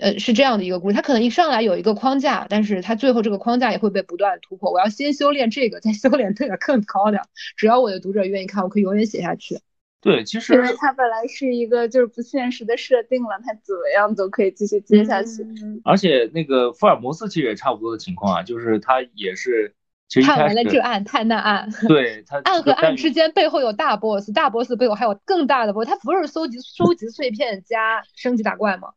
[0.00, 4.72] 呃，是这样的一个故事，它可能一上来有一个框架，但是它最后这个框架也会被不断突破。
[4.72, 7.20] 我要先修炼这个，再修炼那个更高的。
[7.56, 9.60] 只要我的读者愿意看，我可以永远写下去。
[10.00, 15.46] 对，其实因为它本来是一个就是不现实的设定了，它怎么样都可以继续接下去。
[15.84, 19.74] 而且那个福尔摩斯其实也差不多的情况啊，就是他也是
[20.08, 28.88] 其实看完了这案探那案，对他 案和案之间背后有大 boss，大 boss 背后还有更大的 boss，他不是收集收集碎片加升级打怪吗？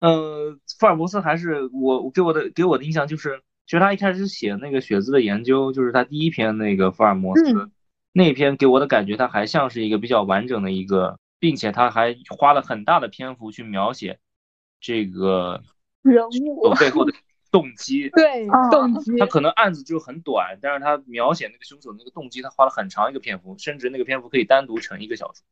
[0.00, 7.70] 嗯，福尔摩斯还是我给我的给我的印象就是，其实他一开始写那个血字的研究，就是他第一篇那个福尔摩斯
[8.12, 14.18] 那篇给我的感觉，他还像是一个比较完整的一个，并且他还花了很大的篇幅去描写
[14.80, 15.62] 这个
[16.02, 17.12] 人物背后的
[17.52, 18.08] 动机。
[18.16, 19.18] 对，动机。
[19.18, 25.44] 他可能案子就很短，但是他描写那个凶手那个动机，他花了很长一个篇幅，甚至那个篇幅可以单独成一个小说。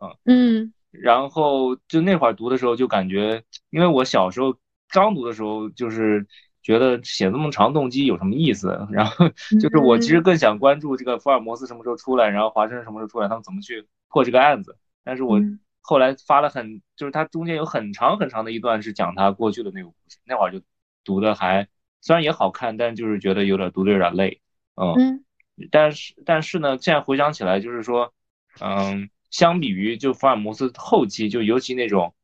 [0.00, 0.72] 嗯嗯。
[0.92, 4.54] 然后就那会儿读的时候，就感觉，因为我小时候
[4.90, 6.26] 刚读的时候，就是
[6.62, 8.86] 觉得写那么长动机有什么意思？
[8.92, 9.26] 然后
[9.60, 14.76] 就是我其实更想关注这个福尔摩斯什么时候出来，然后华生什么时候出来，他们怎么去破这个案子。
[15.02, 15.40] 但是我
[15.80, 20.60] 后来发了很，就是他中间有很长很长的一段是讲他过去的那个故事，那会儿就
[21.04, 21.66] 读的还
[22.02, 24.42] 虽然也好看，但就是觉得有点读的有点累，
[24.76, 25.24] 嗯，
[25.70, 28.12] 但是但是呢，现在回想起来，就是说，
[28.60, 29.08] 嗯。
[29.32, 32.14] 相比于就福尔摩斯后期，就尤其那种，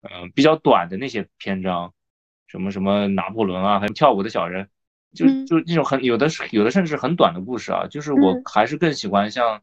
[0.00, 1.92] 嗯，比较短的那些篇章，
[2.46, 4.68] 什么什么拿破仑啊，还有跳舞的小人，
[5.12, 9.60] 就就那种很有的是有的甚至很短的故事啊，就是我还是更喜欢像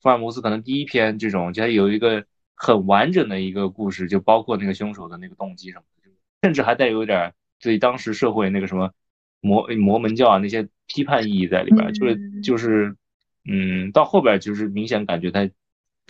[0.00, 2.24] 福尔摩斯可能第一篇这种，就有一个
[2.54, 6.10] 很完整的一个故事，就包括那个凶手的那个动机什么的，
[6.42, 8.94] 甚至还带有点对当时社会那个什么
[9.42, 12.96] 魔魔门教啊那些批判意义在里边，就是就是，
[13.44, 15.50] 嗯，到后边就是明显感觉他。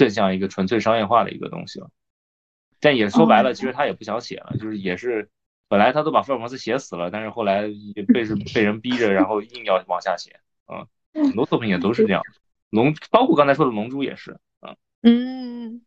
[0.01, 1.91] 更像一个纯粹商业化的一个东西了，
[2.81, 5.29] 但也说白了，其实他也不想写了，就是也是
[5.69, 10.41] 本来他都把福尔摩斯写死了，但是后来也被是被人逼着，然后硬要往下写，
[10.73, 10.87] 嗯，
[11.27, 12.23] 很多作品也都是这样，
[12.71, 14.75] 龙包括刚才说的龙珠也是，嗯。
[15.03, 15.83] 嗯，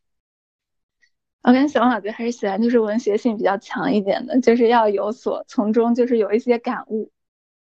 [1.41, 7.11] 我跟小马哥还是喜欢就是文学性比较强一点的，就是要有所从中就是有一些感悟。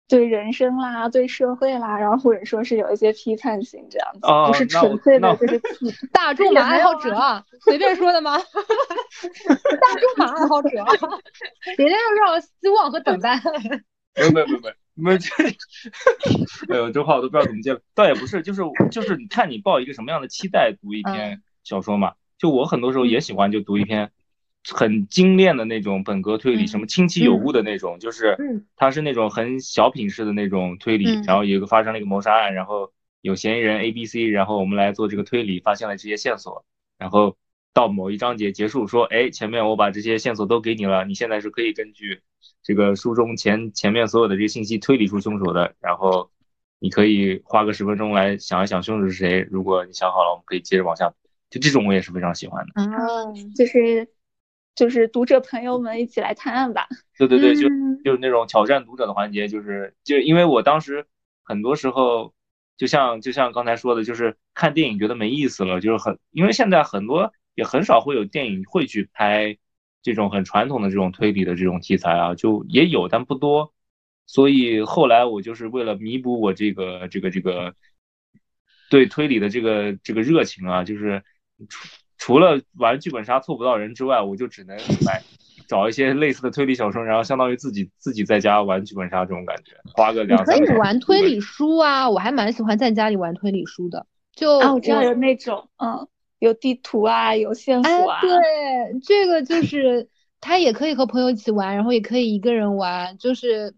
[0.09, 5.61] 对人生啦，对社会啦，然后或者说是有一些批判性这样子，不是纯粹的就是
[6.13, 7.15] 大众马爱好者，
[7.63, 8.39] 随便说的吗？
[8.39, 8.43] 大
[10.01, 10.71] 众马爱好者，
[11.77, 13.39] 人家要让我希望和等待。
[14.17, 15.19] 没有没有没有没有没有，
[16.75, 17.81] 哎呦，这话我都不知道怎么接了。
[17.95, 22.15] 倒也不是，就是就是你看你抱一个什么样的期待读一篇小说嘛？
[22.39, 24.11] 就我很多时候也喜欢就读一篇。
[24.75, 28.37] 很精炼的那种本格推理，什么亲戚有误的那种，就是
[28.77, 32.93] 它是那种很小品式的那种推理，然后有一个发生了一个谋杀案，然后
[33.23, 36.65] 有嫌疑人 A、B、C，然后我们来做这个推理，发现了这些线索，
[36.99, 37.37] 然后
[37.73, 42.21] 到某一章节结束，说，哎，前面我把这些线索都给你了，你现在是可以根据
[42.63, 46.31] 这个书中前前面所有的这些信息推理出凶手的，然后
[46.79, 51.15] 你可以花个十分钟来想一想凶手是谁，如果你想好了，我们可以接着往下，
[51.49, 54.09] 就这种我也是非常喜欢的，嗯，就是。
[54.79, 56.87] 就是读者朋友们一起来探案吧。
[57.19, 57.63] 对对对，就
[58.05, 61.05] 就是那种挑战读者的环节，就是就因为我当时
[61.43, 62.33] 很多时候，
[62.77, 69.59] 就像就像刚才说的，就是看电影觉得没意思了，就是很因为现在很多也很少会有电影会去拍
[70.01, 73.75] 这种很传统的这种推理的这种题材啊，就也有但不多，
[74.27, 77.75] 所以后来我就是为了弥补我这个这个这个
[78.89, 81.25] 对推理的这个这个热情啊，就是。
[82.19, 85.23] 除了玩剧本杀凑不到人之外，我就只能买
[85.69, 90.45] 找一些类似的推理小说，然后相当于自己自己在家玩剧本杀这种感觉，花个两。
[90.45, 94.05] 可以玩推理书啊，我还蛮喜欢在家里玩推理书的。
[94.35, 96.09] 就啊，我知道有那种，嗯，
[96.41, 98.21] 有地图啊，有线索啊。
[98.21, 98.31] 对，
[99.05, 100.09] 这个就是
[100.41, 103.75] 他也可以和朋友一起玩，然后也可以一个人玩，就是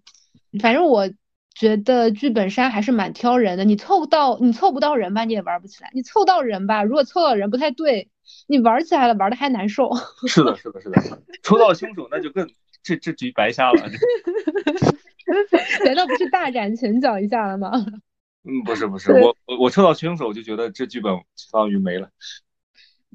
[0.61, 1.11] 反正我
[1.55, 3.65] 觉得剧本杀还是蛮挑人的。
[3.65, 8.09] 你凑不到你凑不到人吧，你也玩不起来；你凑到人吧，如果凑到人不太对。
[8.47, 9.91] 你玩起来了，玩的还难受。
[10.27, 11.23] 是的，是的，是的。
[11.43, 12.49] 抽到凶手，那就更
[12.83, 13.83] 这这局白瞎了。
[15.85, 17.71] 难道不是大展拳脚一下了吗？
[18.43, 22.09] 嗯，不是，不是，我我我抽到凶手，我就觉得这剧本相当于没了。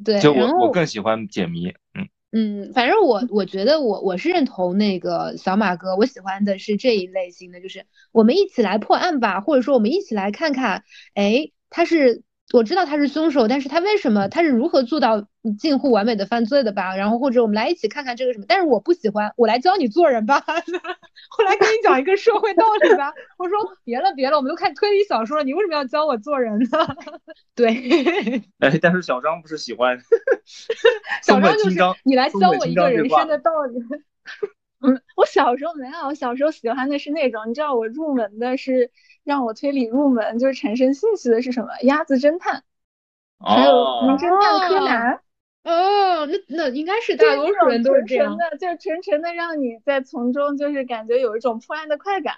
[0.04, 1.70] 对，就我我更喜欢解谜。
[1.94, 10.84] 嗯嗯，反正我我觉得我我是认同那个小马哥，我喜欢的是这一类型的，就是我们一起来破案吧，或者说我们一起来看看，
[11.16, 12.24] 哎，他是。
[12.56, 15.28] 我知道他是凶手，但是他为什么他是如何做到
[15.60, 16.96] 近乎完美的犯罪的吧？
[16.96, 18.46] 然后或者我们来一起看看这个什么？
[18.48, 20.42] 但是我不喜欢，我来教你做人吧，
[21.38, 23.12] 我来给你讲一个社会道理吧。
[23.38, 26.96] 我说别了别了，我们都看推理小说了，你为什么要教我做人呢？
[27.56, 27.68] 对，
[28.60, 30.00] 哎，但是小张不是喜欢，
[31.24, 33.80] 小张就是你来教我一个人生的道理。
[34.80, 38.92] 嗯，我小时候没有，我小时候喜欢的是那种，你知道我入门的是。
[39.26, 41.70] 让我推理入门就是产生兴趣的是什么？
[41.82, 42.64] 鸭子侦探，
[43.40, 45.20] 还有名侦探柯南。
[45.64, 52.36] 哦，那那应该是大多数人都是这样的，就纯纯的让你在从中就是感觉有一种破案的快感。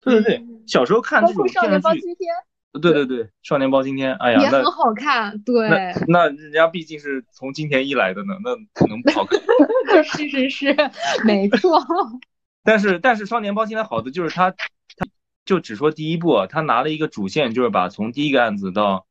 [0.00, 2.34] 对对对，小时候看这种少年包青天。
[2.82, 5.38] 对对对，少年包青天，哎呀，也很好看。
[5.38, 8.56] 对，那人家毕竟是从金田一来的呢，那
[8.88, 9.40] 能不好看？
[10.02, 10.76] 是是是，
[11.24, 11.80] 没错。
[12.64, 14.52] 但是但是少年包青天好的就是他。
[15.44, 19.06] 就只说第一步，他拿了一个主线，就是把从第一个案子到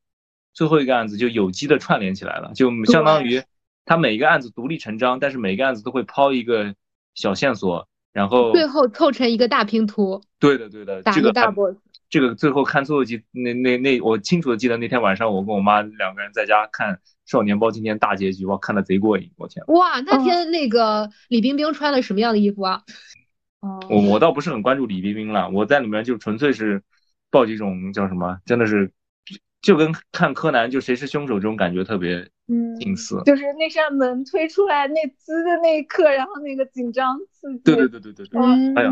[0.53, 3.41] 最后一个案子就有机的串联起来了，就相当于
[3.85, 6.75] 他每一个案子独立成章，但是每个案子都会抛一个
[7.13, 10.21] 小线索，然后最后凑成一个大拼图。
[10.39, 11.75] 对的，对的，打个大 boss。
[12.09, 16.93] 这个最后看最后集那那那，我清楚的记得那天晚上我跟我妈两个人在家看
[17.25, 19.65] 《少年包青天》大结局，哇，看的贼过瘾，我天！
[19.67, 22.83] 哇，那天那个李冰冰穿了什么样的衣服啊？
[23.89, 26.81] 我我倒不是很关注李冰冰了，我在里面就纯粹是
[27.31, 28.91] 抱这种叫什么，真的是
[29.61, 32.27] 就跟看柯南就谁是凶手这种感觉特别
[32.79, 33.21] 近似。
[33.25, 37.59] 就是那扇门推出来那滋的那一刻，然后那个紧张刺激。
[37.63, 38.41] 对对对对对对。
[38.75, 38.91] 哎呀，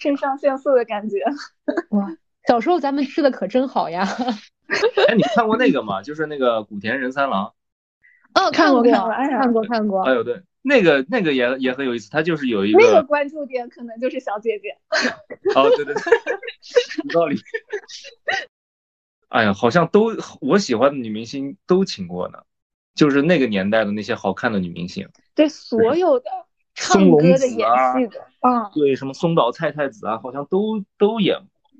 [0.00, 1.18] 肾上腺素的感觉。
[1.90, 2.10] 哇，
[2.48, 4.06] 小时候咱们吃的可真好呀。
[5.08, 6.00] 哎，你看过那个吗？
[6.02, 7.52] 就是那个古田仁三郎。
[8.34, 10.02] 哦，看过看过，哎看过看过。
[10.04, 10.42] 哎呦对。
[10.68, 14.76] 那个那个也也很有意思，他就是有一个那个关注点，可能就是小姐姐。
[15.54, 16.02] 哦，对对对，
[17.04, 17.38] 有道理。
[19.28, 20.10] 哎呀，好像都
[20.40, 22.40] 我喜欢的女明星都请过呢，
[22.96, 25.08] 就是那个年代的那些好看的女明星。
[25.36, 26.28] 对，所有的
[26.74, 31.70] 唱歌的、演戏的，啊，对，什么松岛菜菜子啊，好像都都演过，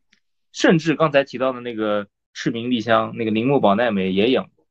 [0.53, 4.65] 甚至刚才提到的那个赤名莉香，那个铃木保奈美也演过。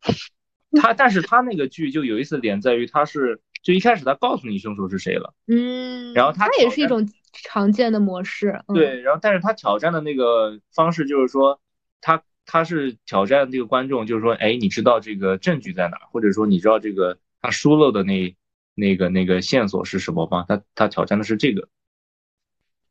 [0.80, 3.42] 他，但是他那个剧就有意思的点在于，他是。
[3.62, 11.60] 就一开始他告诉你凶手是谁了，嗯，然后他也是一种常见的模式，对，然后但是他挑战的那个方式就是说，
[12.00, 18.34] 他他是挑战这个观众，就是说，哎，你知道这个证据在哪，或者说你知道这个他疏漏的那
[18.74, 20.44] 那个那个线索是什么吗？
[20.48, 21.68] 他他挑战的是这个，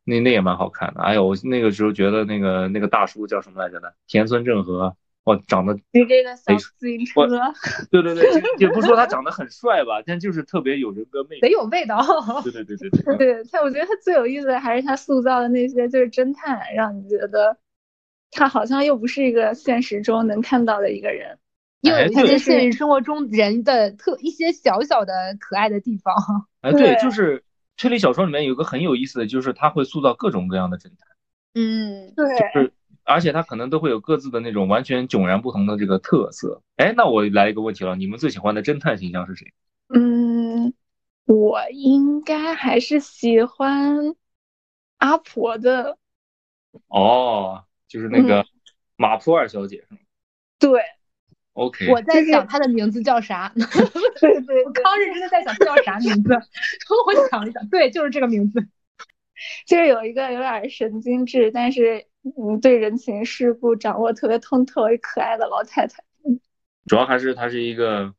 [0.03, 4.95] 那那也蛮好看的，哎呦，我那个时候觉得那个那个大叔叫什么来着的，田村正和。
[5.27, 7.27] 哇，长得你这个小自行车，
[7.91, 12.01] 对对对，也不说他长得很帅吧，但就是特别有人格魅力，得有味道。
[12.43, 17.57] 对对对对对， 对他，我觉得他最有意思的还是他塑造的那些就是侦探，让你觉得
[18.31, 21.37] 他好像又不是一个现实中能看到的一个人，
[21.81, 26.15] 又有一些现实生活中人的特一些小小的可爱的地方。
[26.61, 27.43] 哎，对，就是
[27.75, 30.99] 推理小说里面有个很有意思的就是他会塑造各种各样的侦探。
[31.53, 32.71] 嗯，对，就是。
[33.07, 36.61] 而且他可能都会有各自的那种完全迥然不同的这个特色。
[36.75, 39.53] 哎，那我来一个问题了，你们最喜欢的侦探形象是谁？
[39.95, 40.73] 嗯，
[41.25, 44.13] 我应该还是喜欢
[44.97, 45.97] 阿婆的。
[46.89, 48.45] 哦，就是那个
[48.97, 49.99] 马普尔小姐是吗？
[50.59, 50.81] 对。
[51.53, 51.89] OK。
[51.89, 53.51] 我在想她的名字叫啥？
[53.55, 53.65] 对
[54.19, 56.33] 对，对我刚认真的在想叫啥名字。
[56.33, 56.41] 然
[56.87, 58.67] 后我想一想，对，就是这个名字。
[59.65, 62.05] 就是有一个有点神经质，但是。
[62.35, 66.03] 嗯，对人情世故掌握特别通透、可爱的老太太。
[66.85, 68.13] 主要还是她是一个，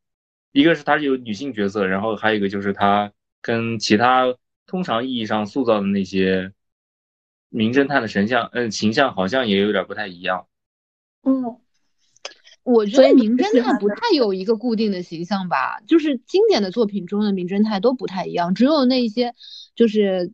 [0.53, 4.35] 一个是她是有女性角色，然后还有一个就是她跟其他
[4.67, 6.53] 通常意义上塑造的那些
[7.49, 10.47] 名侦探的神像，嗯，形象好像也有点不太一样。
[11.23, 11.59] 嗯，
[12.63, 19.35] 我觉得名侦探不太有一个固定的形象吧，就是经典的作品中的名侦探都不太一样，只有那些
[19.75, 20.33] 就是。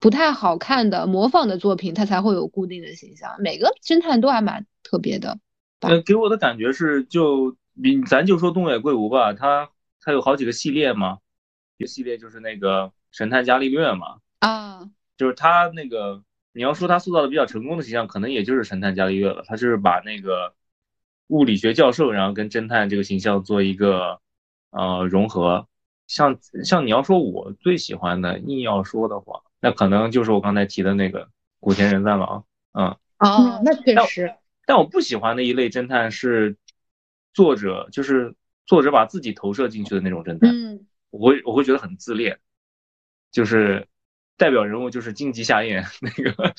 [0.00, 3.34] 不太好看的模仿的作品，它才会有固定的形象。
[3.38, 5.38] 每个侦探都还蛮特别的。
[5.80, 9.70] 呃，给我的感觉是，就你咱就说东野圭吾吧，他
[10.00, 11.18] 他有好几个系列嘛，
[11.76, 14.18] 一个系列就是那个神探伽利略嘛。
[14.40, 16.22] 啊，就是他那个，
[16.52, 19.42] 你要说他塑造的比较成功的形象，可能也就是神探伽利略了。
[19.46, 20.54] 他就是把那个
[21.28, 24.20] 物理学教授，然后跟侦探这个形象做一个
[24.70, 25.66] 呃融合。
[26.06, 29.42] 像像你要说我最喜欢的，硬要说的话。
[29.60, 31.28] 那可能就是我刚才提的那个
[31.60, 34.32] 古田仁三郎，嗯，哦，那确实。
[34.66, 36.56] 但我不喜欢的一类侦探是
[37.32, 38.34] 作者，就是
[38.66, 40.50] 作者把自己投射进去的那种侦探。
[40.50, 42.38] 嗯，我会我会觉得很自恋，
[43.32, 43.88] 就是
[44.36, 46.54] 代表人物就是荆棘下彦 那个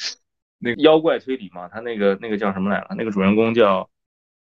[0.58, 2.88] 那个妖怪推理嘛，他那个那个叫什么来了？
[2.98, 3.90] 那个主人公叫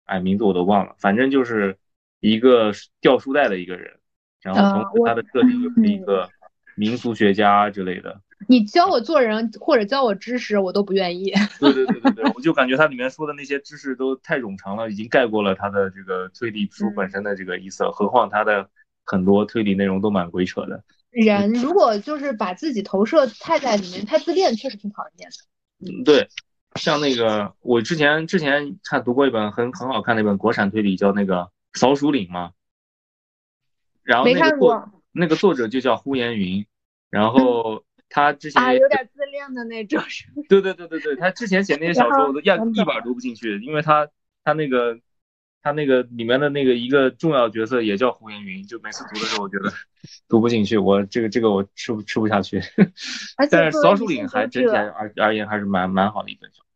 [0.06, 1.78] 哎名字我都忘了，反正就是
[2.22, 4.00] 一个掉书袋的一个人，
[4.42, 6.30] 然后同时他的设定又是一个
[6.76, 8.22] 民俗学家之类的。
[8.50, 11.32] 你教我做人或者教我知识，我都不愿意。
[11.60, 17.92] 对对对对对，我就感觉它里面说的那些知识都太冗长了，已经盖过了它的这个推理书本身的这个意思了。
[17.92, 18.70] 何况它的
[19.06, 20.82] 很多推理内容都蛮鬼扯的。
[21.12, 25.36] 人如果就是把自己投射太在里面，太自恋，确实挺讨人厌的。
[25.86, 26.30] 嗯，对，
[26.76, 31.42] 像那个我之前之前看读过一本很很好看的一本国产推理，叫那个
[31.74, 32.52] 《扫鼠岭》嘛。
[34.04, 36.66] 然后那个作那个作者就叫呼延云，
[37.10, 37.84] 然后。
[38.10, 40.44] 他之前啊，有点自恋的那种，是吗？
[40.50, 44.08] 对对对对对，他之前写那些小说，我都压一本读不进去，因为他
[44.44, 45.00] 他那个
[45.62, 49.72] 他那个里面的那个一个重要角色也叫胡延云，就每次读的时候，我觉得
[50.30, 52.62] 读不进去，我这个这个我吃不吃不下去。
[53.50, 56.68] 但是《扫鼠岭》还整体而而言还是蛮蛮好的一本小说。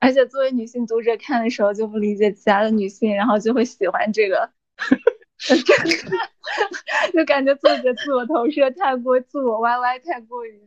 [0.00, 4.50] 而且作为女性读者看的时候就不理解其他的女性，然后就会喜欢这个。
[7.12, 10.60] 就感觉作者自我投射太过自我 YY 太过于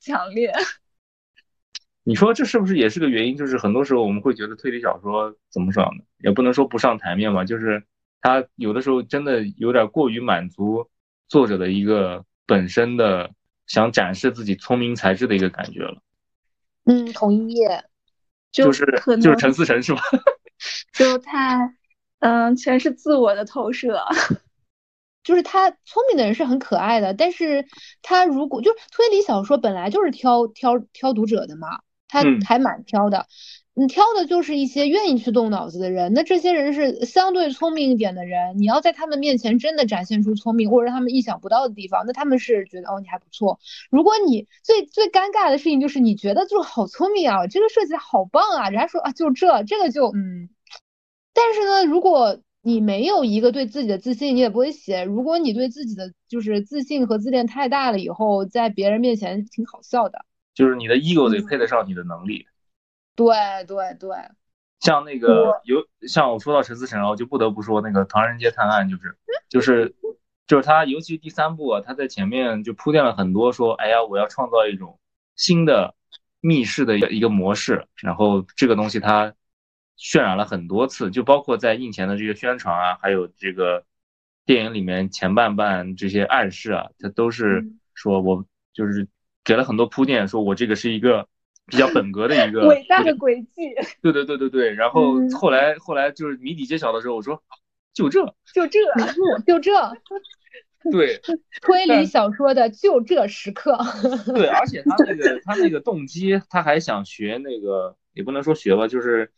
[0.00, 0.52] 强烈。
[2.04, 3.36] 你说这是不是也是个原因？
[3.36, 6.04] 就是很多时候我们会觉得推理小说怎么说呢？
[6.18, 7.82] 也不能说不上台面吧，就是
[8.20, 10.88] 它有的时候真的有点过于满足
[11.26, 13.30] 作者的一个本身的
[13.66, 16.00] 想展示自己聪明才智的一个感觉了。
[16.84, 17.56] 嗯，同意。
[18.50, 18.86] 就是
[19.20, 20.00] 就是陈思诚是吧？
[20.94, 21.74] 就太。
[22.20, 24.04] 嗯，全是自我的投射，
[25.22, 27.66] 就是他聪明的人是很可爱的，但是
[28.02, 33.26] 他如果就是推理小说本来就是挑挑挑读者的嘛，他还蛮挑的，
[33.74, 43.60] 你挑的就是一些愿意去动脑子的人，那这些人是相对聪明一点的人，你要在他们面前真的展现出聪明或者他们意想不到的地方，那他们是觉得哦你还不错。
[43.90, 50.48] 如果你最最尴尬的事情就是你觉得就是好聪明啊，这个设计好棒啊，人家说啊就这这个就嗯。
[51.38, 55.04] 但是呢，如果你没有一个对自己的自信，你也不会写。
[55.04, 60.24] 如果你对自己的就是自信和自恋太大了，以后在别人面前挺好笑的。
[60.52, 62.44] 就是你的 ego 得配得上你的能力。
[63.14, 63.36] 对
[63.68, 64.10] 对对。
[64.80, 65.76] 像那个有
[66.08, 69.16] 像我说到陈思诚，我就不得不说那个《唐人街探案》，就是
[69.48, 69.94] 就是
[70.48, 74.98] 就是他，尤其第三部啊，他在前面就铺垫了很多，说哎呀，我要创造一种
[75.36, 75.94] 新的
[76.40, 79.32] 密室的一个一个模式，然后这个东西它。
[79.98, 83.84] 渲染了很多次，就包括在印前的这些宣传啊，还有这个
[84.46, 89.08] 电影里面前半半这些暗示啊，它都是说我就是
[89.42, 91.26] 给了很多铺垫，说我这个是一个
[91.66, 93.74] 比较本格的一个 伟大的轨迹。
[94.00, 97.42] 对对对对对，然后后来后来就是谜底揭晓的时候，我说
[97.92, 98.24] 就这
[98.54, 98.80] 就这
[99.44, 99.72] 就这，
[100.92, 101.20] 对
[101.60, 103.76] 推理小说的就这时刻。
[104.32, 109.32] 对，而且他那个他那个动机，他还想学那个，也不能说学吧，就是。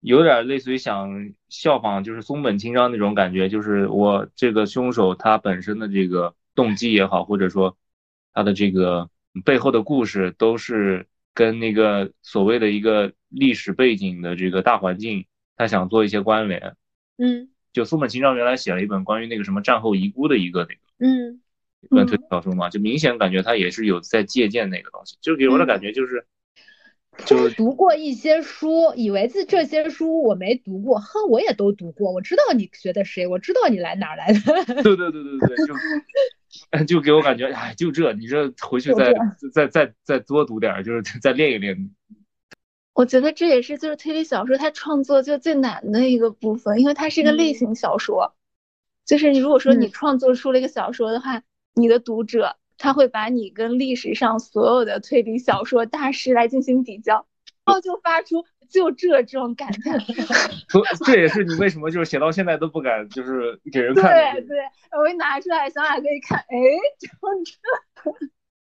[0.00, 7.76] 有点类似于想效仿，就是松本清张那种感觉，就是我这个凶手他本身的这个动机也好，或者说
[8.32, 9.10] 他的这个
[9.44, 15.26] 背后的故事，都是跟那个所谓的一个历史背景的这个大环境，
[15.56, 16.76] 他想做一些关联。
[17.16, 21.40] 嗯，就松本清张原来写了一本关于那个什么战后遗孤的一个那个，嗯，
[21.80, 26.24] 一本推理小说嘛，就明显感觉他也是有在借鉴那个东西，就给我的感觉就是。
[27.26, 32.12] 就是读过一些书，以为这这些书我没读过，哼，我也都读过。
[32.12, 34.40] 我知道你学的谁，我知道你来哪来的。
[34.82, 39.12] 对对对对对，就 就给我感觉，哎，就这，你这回去再
[39.52, 41.90] 再再再多读点，就是 再练一练。
[42.94, 48.34] 我觉得这也是就是推理小说它创作就最难的一个部分，因为它是一个类型小说，
[49.04, 51.42] 就是你如果说你创作出了一个小说的话，
[51.74, 52.56] 你的读者。
[52.78, 57.26] 他会把你跟历史上所有的推理小说大师来进行比较，
[57.66, 59.98] 然后就发出就这这种感叹。
[61.04, 64.04] 这也是你为什么就是写到现在都不敢就是给人看。
[64.32, 64.56] 对对，
[64.98, 66.46] 我一拿出来，小马哥一看，哎，
[67.00, 67.08] 就
[67.44, 68.12] 这。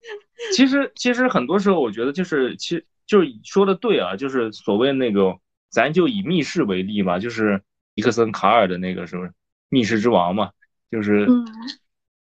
[0.53, 5.37] 其实其实很多时候我觉得就是其实就是说的对啊，就是所谓那个，
[5.69, 7.61] 咱就以密室为例嘛，就是
[7.95, 9.31] 尼克森卡尔的那个是不是
[9.69, 10.51] 密室之王嘛，
[10.91, 11.27] 就是。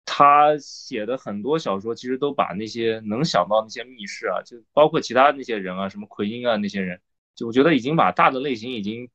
[0.05, 7.01] 他写的很多小说，其实都把那些能想到那些密室啊，就包括其他那些人啊，什么奎因啊那些人，
[7.33, 9.09] 就我觉得已经把大的类型已经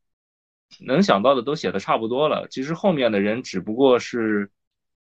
[0.81, 2.49] 能想到的都写的差不多了。
[2.51, 4.51] 其实后面的人只不过是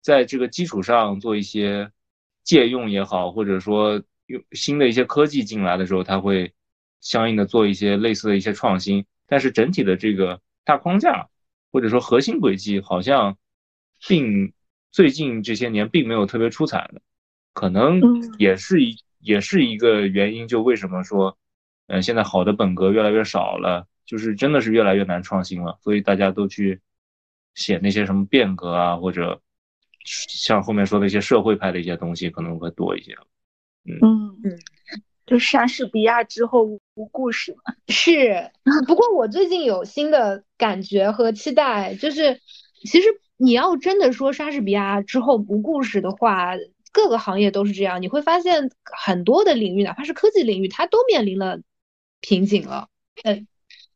[0.02, 1.90] 在这个基础上做一些
[2.44, 6.54] 借用也好，或者说用新的一些科技进来的时候，他会
[7.00, 9.06] 相应的做一些类似的一些创新。
[9.26, 11.30] 但是整体的这个大框架
[11.72, 13.38] 或者说核心轨迹好像
[14.06, 14.54] 并。
[14.92, 17.02] 最近这些年并没有特别出彩的，
[17.54, 18.02] 可能
[18.40, 20.48] 也是一也是一个原因。
[20.48, 21.38] 就为什么说，
[21.88, 26.82] 嗯，现在好的本格越来越少了，就是真的是越来越难创新了，所以大家都去
[27.54, 29.40] 写那些什么变革啊，或者
[30.06, 33.16] 像后面说的一些社会派的一些东西可能会多一些。
[33.86, 34.00] 嗯
[34.44, 34.60] 嗯，
[35.26, 36.64] 就莎士比亚之后
[36.96, 37.76] 无故事嘛。
[37.90, 38.50] 是，
[38.88, 42.40] 不过我最近有新的感觉和期待，就是
[42.84, 43.08] 其实。
[43.38, 46.56] 你要真的说莎士比亚之后无故事的话，
[46.92, 48.02] 各个行业都是这样。
[48.02, 51.60] 你会发现很多的领域，哪怕是科技领域，它都面临了
[52.20, 52.88] 瓶颈了，
[53.24, 53.46] 呃，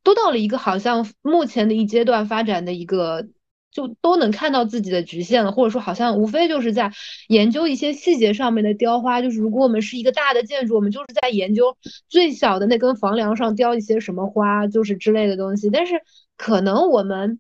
[0.04, 3.28] 都到了一个好像目前的一阶段发展的一个，
[3.72, 6.92] 就都能看到自己的局限了，或者说好像无非就是在
[7.28, 9.24] 研究一些细节上面的雕花。
[9.24, 11.76] 就是如果我们是一个大的建筑，我们就是在研究
[12.08, 15.72] 最小的那根房梁上雕一些什么花，就是之类的东西。
[15.72, 16.04] 但是
[16.38, 17.40] 可能我们。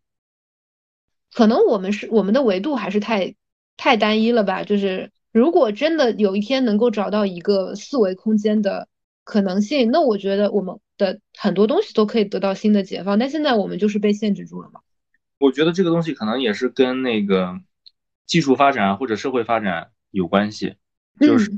[1.33, 3.35] 可能我们是我们的维度还是太
[3.77, 4.63] 太单一了吧？
[4.63, 8.87] 就是如果真的有一天能够找到一个四维空间的
[9.23, 13.17] 可能性，那我觉得我们的很多东西都可以得到新的解放。
[13.17, 14.81] 但现在我们就是被限制住了嘛？
[15.39, 17.59] 我觉得这个东西可能也是跟那个
[18.27, 20.75] 技术发展或者社会发展有关系。
[21.19, 21.51] 就是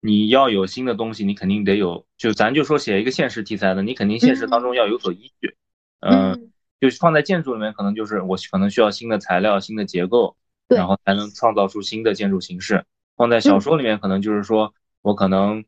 [0.00, 2.04] 你要有新的东西，你肯定得有。
[2.18, 5.56] 就咱就说写一个现实题材的，你肯定现实当中要有所依据。
[6.00, 6.50] 嗯。
[6.84, 10.36] 就是放在建筑里面，可能就是我可能需要新的材料、新的结构，
[10.68, 12.84] 然后才能创造出新的建筑形式。
[13.16, 15.64] 放在小说里面，可能就是说我可能，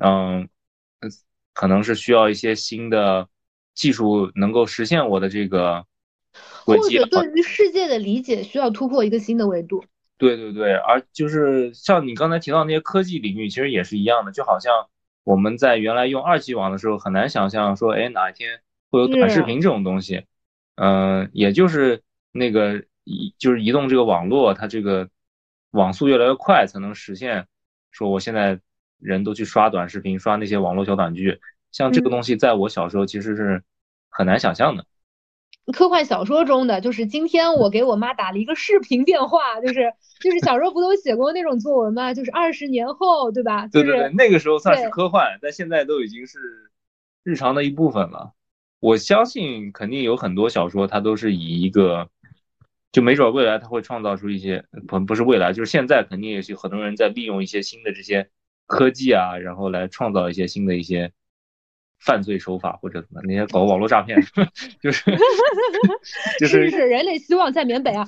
[0.00, 0.48] 嗯，
[1.54, 3.26] 可能是需要一些新的
[3.74, 5.84] 技术能够实现我的这个
[6.64, 9.82] 或者对于世界的理解需要突破一个新的维度。
[10.18, 14.86] 对对对，而就是像你刚才提到那些科技领域，其实也是一样的，就好像
[15.24, 20.26] 我们在原来用二 G 网的时候，很难想象说，哎，哪一天会有短视频这种东西。
[20.82, 22.02] 嗯，也就是
[22.32, 25.10] 那个移，就是移动这个网络，它这个
[25.72, 27.46] 网速越来越快，才能实现。
[27.90, 28.58] 说我现在
[28.98, 31.38] 人都去刷短视频，刷那些网络小短剧，
[31.70, 33.62] 像这个东西，在我小时候其实是
[34.08, 34.86] 很难想象的。
[35.74, 42.14] 科幻小说中的，就是今天我给我妈打了一个视频电话，就是就是小时候不都写过那种作文吗？
[42.14, 43.68] 就是二十年后，对吧？
[43.68, 46.38] 对对对，那个时候算是科幻，但现在都已经是
[47.22, 48.32] 日常的一部分了。
[48.80, 52.08] 我相信肯定有很多小说，它都是以一个，
[52.92, 58.28] 就没准未来它会创造出一些，不不是未来，就是现在肯定也是很多人在利用一些新的这些
[58.66, 61.12] 科技啊，然后来创造一些新的一些
[61.98, 64.18] 犯罪手法或者什么那些搞网络诈骗，
[64.82, 65.04] 就是
[66.40, 68.06] 就是是人类希望在缅北啊，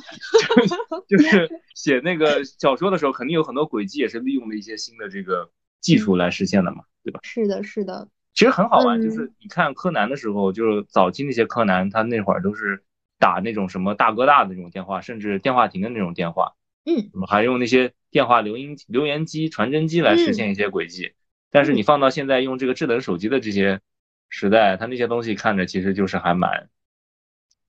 [1.07, 5.51] 就是写那个小说的时候，肯定有很多轨迹也是利用了一些新的这个
[5.83, 7.21] 技术来实现的嘛，对吧？
[7.23, 8.09] 是的，是的。
[8.43, 12.83] 其实很好玩，就是你看柯南的时候，就是早期那些柯南，他那会儿都是
[13.21, 21.13] 打那种什么大哥大的那种电话，甚至电话亭的那种电话，嗯，还用那些电话留音留言机、传真机来实现一些轨迹。
[21.51, 23.81] 但是你放到现在用这个智能手机的这些
[24.29, 26.69] 时代，它那些东西看着其实就是还蛮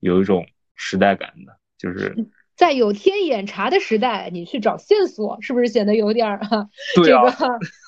[0.00, 0.44] 有一种
[0.74, 2.16] 时代感的，就是。
[2.56, 6.68] 在有天眼查的时代，你去找线索，是不是显得有点儿哈？
[6.94, 7.24] 对啊，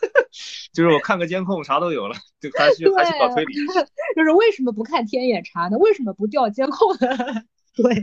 [0.75, 3.55] 就是我看个监控，啥都有了，就还去还去搞推理。
[4.17, 5.79] 就是为什么不看天眼查呢？
[5.79, 7.45] 为什么不调监控呢？
[7.77, 8.03] 对，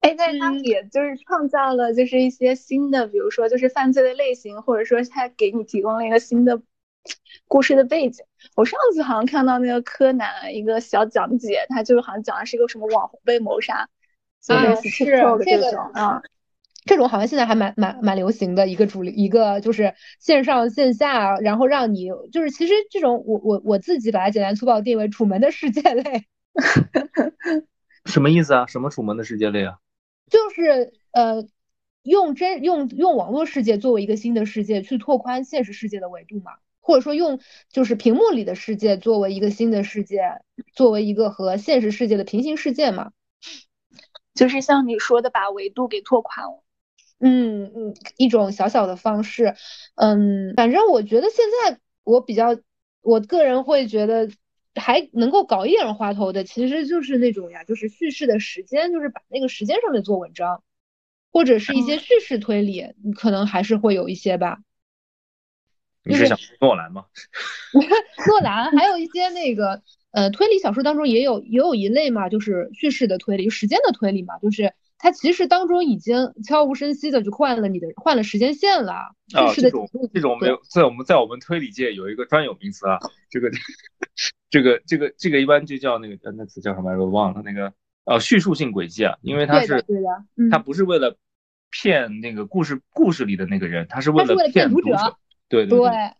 [0.00, 6.62] 哎，但他们也就是创造了就是一些新的，比如说就是犯罪的类型，或者说他给你提供了一个新的
[7.48, 8.24] 故事的背景。
[8.54, 13.88] 我上次好像看到那个柯南一个小讲解，他就是好像讲的是一个什么网红被谋杀。
[14.48, 15.04] 啊，是
[15.44, 16.22] 这个啊，
[16.86, 26.24] 这种好像现在还蛮蛮蛮流行的一个主力，一个就是线上线下，然后让你就是其实这种我我我自己把它简单粗暴定为《楚门的世界》类，
[28.06, 28.66] 什么意思啊？
[28.66, 29.76] 什么《楚门的世界》类啊？
[30.30, 31.46] 就是呃，
[32.02, 37.40] 用真用用网络世界作为一个新的世界去拓宽现实世界的维度嘛，或者说用
[37.70, 40.40] 就是屏幕里的世界作为一个新的世界，
[40.72, 43.12] 作为一个和现实世界的平行世界嘛。
[44.40, 46.64] 就是像你说的，把维度给拓宽了。
[47.18, 49.54] 嗯嗯，一种小小的方式。
[49.96, 52.58] 嗯，反正我觉得现在我比较，
[53.02, 54.30] 我个人会觉得
[54.74, 60.62] 还能够搞一点花头的，其实就是那种呀，就是叙事的时间，就是把那个时间上面做文章，
[61.30, 64.60] 或者是一些叙事推理，可能还是会有一些吧。
[66.02, 67.04] 你是想诺兰吗？
[68.26, 69.82] 诺兰，还有一些那个。
[70.12, 78.92] 呃，推理小说当中也有也有一类嘛，就是叙事的推理，时间的推理嘛，就是它其实当中已经悄无声息的就换了你的换了时间线了。
[79.34, 82.98] 啊，这种这种没有在我们在我们推理界有一个专有名词啊，
[83.30, 83.50] 这个
[84.50, 87.04] 这个这个这个一般就叫那个那词叫什么来着？
[87.04, 87.72] 我忘了那个
[88.04, 91.16] 呃叙述性轨迹啊，因为它是对的，它不是为了
[91.70, 95.16] 骗那个故事故事里的那个人，它是为了骗读者。
[95.48, 96.12] 对对对对，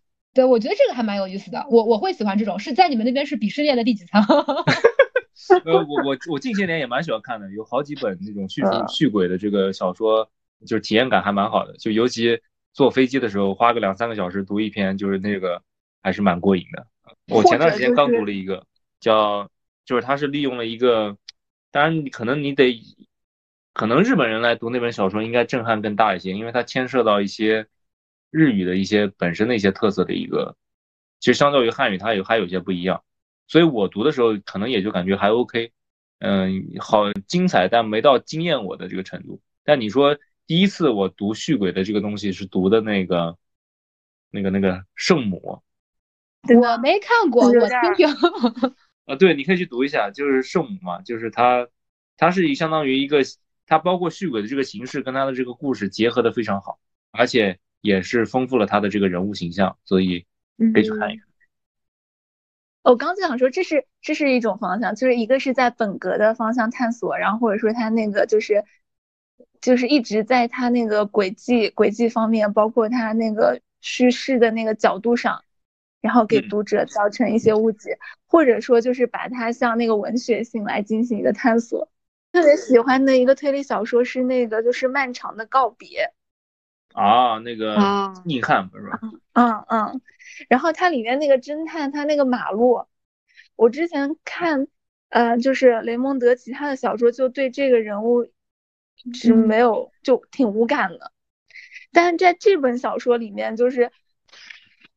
[0.47, 1.65] 我觉得这个还蛮有意思的。
[1.69, 4.23] 我我会喜欢这种，是在你们那边是鄙视链的第几层？
[5.65, 10.29] 呃，我我我近些年也蛮喜欢看的，有好几本那种续续轨的这个小说，
[10.65, 11.73] 就是体验感还蛮好的。
[11.77, 12.39] 就尤其
[12.71, 15.61] 坐飞机的时候，花个两三个小时读一篇，就是那个
[16.01, 16.87] 还是蛮过瘾的。
[17.27, 18.65] 我前段时间刚读了一个，
[18.99, 19.49] 叫
[19.83, 21.17] 就是他是利用了一个，
[21.71, 22.81] 当然可能你得，
[23.73, 27.67] 可能日本人来读那本小说应该震撼更大一些，因为它牵涉到一些
[28.31, 30.55] 日语的一些本身的一些特色的一个，
[31.19, 33.03] 其实相较于汉语，它有还有些不一样。
[33.47, 35.71] 所以我读的时候可能也就感觉还 OK，
[36.19, 39.41] 嗯，好精彩，但没到惊艳我的这个程度。
[39.63, 40.17] 但你说
[40.47, 43.37] 第一次我读续轨的这个东西是读的那个
[44.31, 45.61] 那个那个圣母，
[46.47, 48.07] 我没看过，我听听。
[49.05, 51.67] 啊，对，你可以去读一下，就是圣母嘛，就是它，
[52.17, 53.21] 它是相当于一个，
[53.65, 56.79] 它包括续轨的这个形式跟它的这个故事结合的非常好，
[57.11, 60.25] 而且也是丰富了他的这个人物形象，所以
[60.73, 61.25] 可以去看一看。
[62.83, 68.63] 我刚就想说，这是这是一种方向，就是一个是在本格的方向探索，然后或者说他那个就是
[69.59, 75.43] 就是一直在他那个轨迹轨迹方面，包括他那个叙事的那个角度上，
[76.01, 81.87] 然后给读者造成一些误解，或者说就是把它向那个文学性来进行一个探索。
[82.31, 85.87] 特别喜欢的一个推理小说是那个就是《漫长的告别》。
[86.93, 87.75] 啊，那个
[88.25, 88.99] 硬汉不是吧？
[89.33, 90.01] 嗯嗯，
[90.49, 92.85] 然后它里面那个侦探，他那个马路，
[93.55, 94.67] 我之前看，
[95.09, 98.27] 呃，就是雷蒙德其他的小说，就对这个人物
[99.13, 101.11] 是没有，就挺无感的。
[101.93, 103.91] 但是在这本小说里面，就是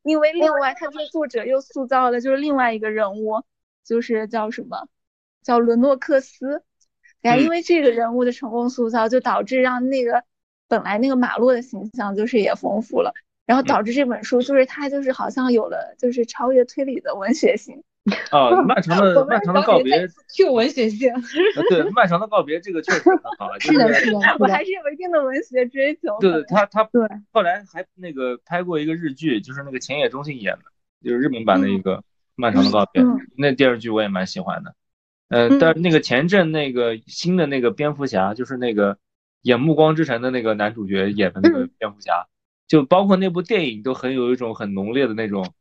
[0.02, 3.44] 因为另外，他这作者又塑造了就是另外一个人物，
[3.84, 4.88] 就是叫什么，
[5.42, 6.64] 叫伦诺克斯。
[7.20, 10.24] 然后因为这个人物的成功塑造，就导致让那个。
[10.68, 13.12] 本来那个马洛的形象就是也丰富了，
[13.46, 17.82] 然后导致这本书就是它就是好像有了就是超越推理的文学性。
[18.30, 21.10] 啊，漫长的漫长的告别具有文学性。
[21.70, 23.48] 对，漫长的告别这个确实很好。
[23.58, 26.18] 是的，是的，我还是有一定的文学追求。
[26.20, 27.00] 对，他他对，
[27.32, 30.64] 后来还那个拍过一个日剧，就是那个浅野忠信演的，
[31.02, 32.04] 就是日本版的一个
[32.34, 33.02] 漫长的告别，
[33.38, 34.74] 那电视剧我也蛮喜欢的。
[35.28, 38.98] 呃，但是那个前阵那个新的那个蝙蝠侠，就是那个。
[39.44, 42.26] 演《暮光之城》的那个男主角演的那个蝙蝠侠，
[42.66, 45.54] 就包括那部电影都很有一种很浓烈的那种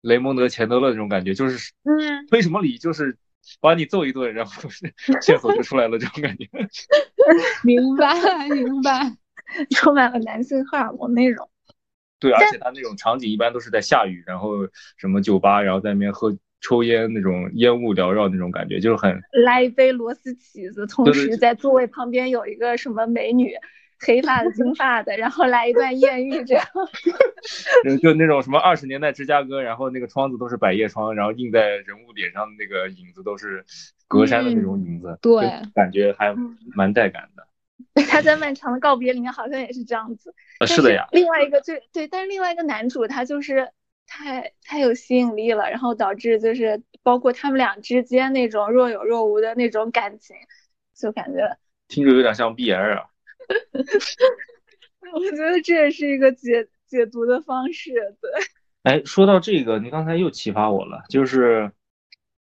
[0.00, 1.72] 雷蒙德·钱德勒那种感觉，就是
[2.28, 3.16] 推什么理就是
[3.60, 4.68] 把你揍一顿，然后
[5.22, 6.48] 线索就出来了这种感觉。
[7.64, 9.16] 明白，明白，
[9.76, 11.48] 充满了男性荷尔蒙那种。
[12.18, 16.36] 对，而且他那种场景一般都是在下雨，然后什么酒吧，然后在那边喝。
[16.60, 23.54] 抽烟那种烟雾缭绕那种感觉，就是很来一杯螺丝起子，同时在座位旁边有一个什么美女，
[24.00, 26.66] 黑发的、金发的，然后来一段艳遇，这样。
[28.02, 33.64] 就那种什么二十年代芝加哥，然后那个窗子都是百叶窗，然后映在人物脸上的那个影子都是
[34.08, 36.34] 格栅的那种影子，对，感觉还
[36.74, 37.46] 蛮带感的。
[38.08, 40.34] 他在漫长的告别里面好像也是这样子。
[40.66, 41.06] 是的呀。
[41.12, 43.68] 另外一个最对，但是另外一个男主他就是。
[44.08, 50.34] 太太有吸引力了，然后导致就是包括他们俩之间那种若有若无的那种感情，
[50.96, 51.56] 就感觉
[51.86, 53.04] 听着有点像 BL 啊。
[55.12, 58.30] 我觉得这也是一个解解读的方式，对。
[58.82, 61.70] 哎，说到这个，你刚才又启发我了，就是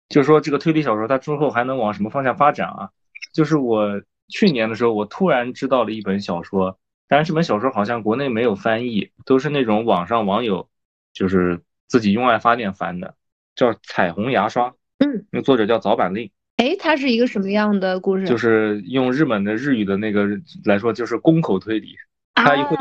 [0.08, 2.92] 就是说这个推理小说它之后还能往什么方向发展啊？
[3.34, 10.70] 就是我去年的时候，我突然知道了一本小说，但是这本小说好像国内没有翻译，都是那种网上网友。
[11.16, 13.16] 就是自己用爱发电翻的，
[13.56, 14.70] 叫《彩虹牙刷》。
[14.98, 16.30] 嗯，那作者叫早坂令。
[16.58, 18.26] 哎，它是一个什么样的故事？
[18.26, 20.28] 就是用日本的日语的那个
[20.66, 21.96] 来说，就是宫口推理。
[22.34, 22.78] 它会，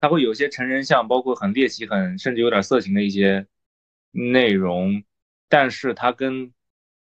[0.00, 3.46] 它会有些成人像，包括很猎奇、很甚至有点色情的一些
[4.10, 5.02] 内容。
[5.48, 6.52] 但是它跟，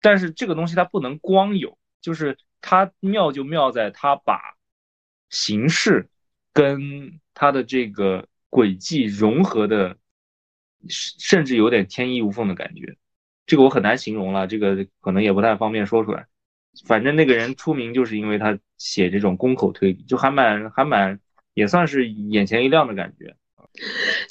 [0.01, 4.55] 但是这个东西它不能光有，就是它妙就妙在它把
[5.29, 6.09] 形式
[6.51, 9.95] 跟它的这个轨迹融合的。
[10.87, 12.95] 甚至有点天衣无缝的感觉，
[13.45, 16.27] 这个我很难形容了，这个可能也不太方便说出来。
[16.85, 21.19] 反正那个人出名就是因为他写这种宫口推理，就还蛮还蛮
[21.53, 23.35] 也算是眼前一亮的感觉。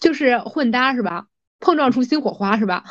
[0.00, 1.26] 就是混搭是吧？
[1.58, 2.84] 碰撞出新火花是吧？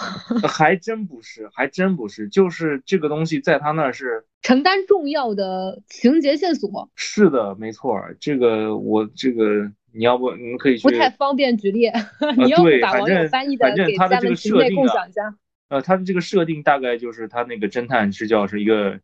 [0.47, 6.89] 还真不是，还真不是，就是这个东西在他那儿是承担重要的情节线索。
[6.95, 9.71] 是的，没错，这个我这个。
[9.95, 10.83] 你要不，你们可以去。
[10.83, 11.89] 不太方便举例。
[12.37, 15.21] 你要不把网友翻译的给咱们群内共享一下。
[15.69, 18.99] 呃，他的这个设定大概就是他那个侦探是叫是一个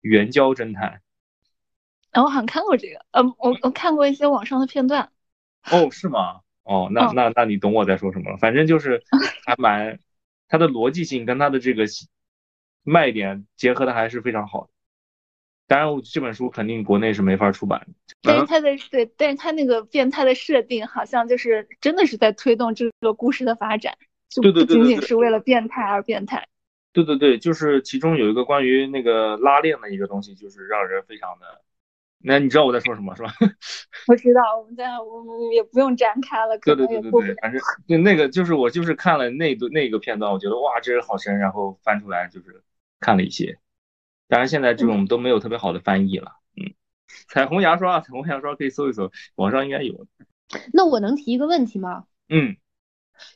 [0.00, 1.02] 援交侦探。
[2.12, 5.10] 啊，我好像看过这个，呃，我我看过一些网上的片段。
[5.70, 6.40] 哦，是吗？
[6.62, 8.36] 哦，那那那你懂我在说什么了？
[8.38, 9.02] 反正就是
[9.44, 9.98] 还蛮，
[10.48, 11.84] 它的逻辑性跟它的这个
[12.82, 14.70] 卖点结合的还是非常好的。
[15.68, 17.86] 当然，这本书肯定国内是没法出版的。
[18.22, 23.96] 但是它的对，但是它那个变态的设定，好像就是真的是在推动这个故事的发展，
[24.28, 26.46] 就不仅仅是为了变态而变态。
[26.92, 31.60] 对对对，就是其中有一个关于那个拉链的一个东西，就是让人非常的。
[32.18, 33.34] 那你知道我在说什么是吧？
[34.08, 36.56] 我知道，我们在我们也不用展开了。
[36.58, 42.62] 对对对对对，反正就那个就是我就是看了那段那个片段，我觉得哇，这人好神，然后翻出来就是
[43.00, 43.58] 看了一些。
[44.28, 46.32] 当然现在这种都没有特别好的翻译了。
[46.56, 46.74] 嗯，
[47.28, 50.06] 彩虹牙刷，彩虹牙刷可以搜一搜，网上应该有。
[50.72, 52.04] 那我能提一个问题吗？
[52.28, 52.56] 嗯，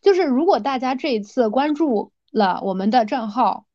[0.03, 3.67] 就是如果大家这一次关注了我们的账号。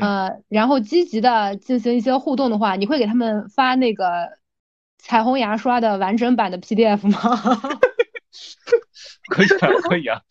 [0.00, 4.38] 呃，然后积极的进行一些互动的话，你会给他们发那个
[4.96, 7.18] 彩虹牙刷的完整版的 PDF 吗？
[9.26, 10.22] 可以啊，可以啊。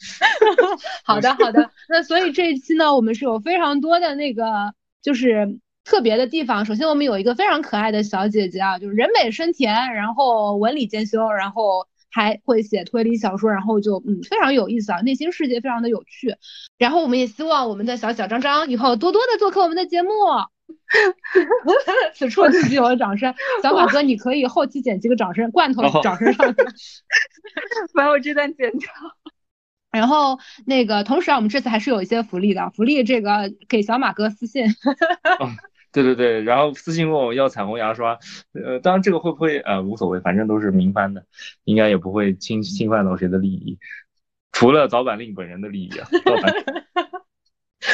[1.03, 1.69] 好的，好的。
[1.89, 6.65] 那所以这一期呢，我们是有非常多的那个就是特别的地方。
[6.65, 11.87] 首先，我们有一个非常可爱的小姐姐啊，就是人美声甜，然后文理兼修，然后。
[12.13, 16.35] 还会写推理小说，然后就嗯非常有意思啊，内心世界非常的有趣。
[16.77, 20.09] 然后我们也希望我们的小小张张以后多多的做客我们的节目。
[22.13, 23.33] 此处就有了掌声，
[23.63, 26.61] 小马哥你可以后期剪辑个掌声罐头掌声上去，
[27.95, 28.89] 把我这段剪掉。
[29.89, 34.65] 然后那个同时啊，我们这次还是有一些福利的，福利这个给小马哥私信。
[35.91, 38.17] 对对对，然后私信问我要彩虹牙刷，
[38.53, 41.25] 呃，当然这个会不会呃无所谓，反正都是明翻的，
[41.65, 43.77] 应该也不会侵侵犯到谁的利益，
[44.53, 46.07] 除了早板令本人的利益啊。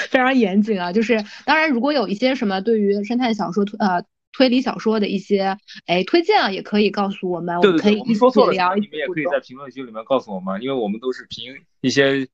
[0.09, 8.19] 非常严谨啊，就是当然如果有一些什么对于侦探小说推呃推理小说的一些哎推荐啊，也可以告诉我们，我们可以一起
[8.51, 8.75] 聊。
[8.75, 12.27] 你们也可以在评论区里面告诉我们，因为我们都是凭一些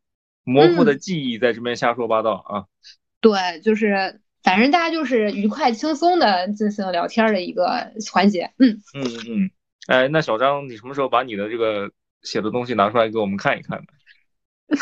[0.44, 2.66] 模糊的记忆在这边瞎说八道啊。
[3.22, 4.20] 对，就是。
[4.44, 9.52] 反正大家就是愉快轻松的进行聊天的一个环节，嗯嗯嗯，
[9.88, 11.92] 哎，那小张，你什么时候把你的这个
[12.22, 13.86] 写的东西拿出来给我们看一看呢？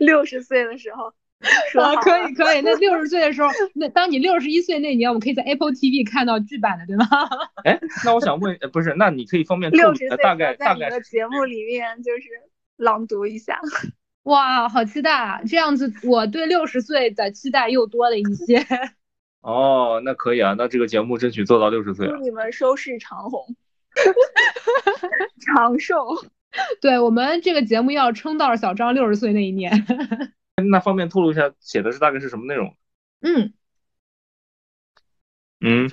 [0.00, 1.12] 六十岁的时候，
[1.80, 7.06] 啊，可以可以，那六十岁的时候，那当你六十一岁那年，我们可以在 Apple TV 看到剧版的，对吗？
[7.64, 12.22] 哎，那我想问，不是，那你可以方便六十岁大概大概的节目里面就是
[12.76, 13.60] 朗读一下。
[14.24, 15.40] 哇，好期待啊！
[15.46, 18.64] 这样子，我对六十岁的期待又多了一些。
[19.40, 22.06] 哦，那可以啊，那这个节目争取做到六十岁。
[22.06, 23.56] 祝你们收视长虹，
[25.40, 25.96] 长寿。
[26.82, 29.86] 对我们这个节目要撑到小张六十岁那一年。
[30.70, 32.74] 那方便透露一下，写的是大概是什么内容？
[33.20, 33.54] 嗯
[35.60, 35.88] 嗯，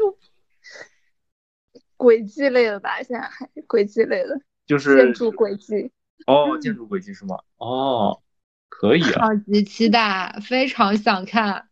[1.96, 5.92] 轨迹类的吧，现在还轨迹类的，就是建筑轨迹。
[6.26, 7.38] 哦，建筑轨迹是吗？
[7.58, 8.22] 哦，
[8.70, 11.70] 可以啊，超级期待，非常想看。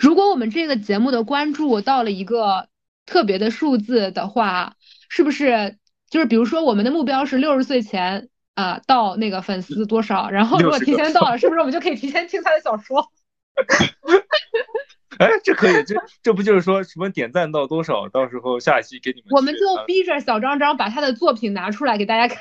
[0.00, 2.68] 如果我们这个节目的关注到了一个
[3.06, 4.74] 特别的数字的话，
[5.08, 5.78] 是不是
[6.10, 10.28] 就是比如说我们的目标是六十岁前啊到那个粉丝多少？
[10.30, 13.10] 然后如果提前到了，是不是我们就可以提前听他的小说？
[15.18, 19.30] 哎，这可以，这这不就是说什么点赞到多少，到时候下一期给你们。
[19.30, 22.38] 我们就逼着小张张把他的作品拿出来给大家看。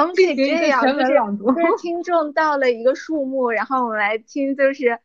[0.00, 4.98] 我们可以这样，就是就是听众到了一个数目，然后我们来听，就是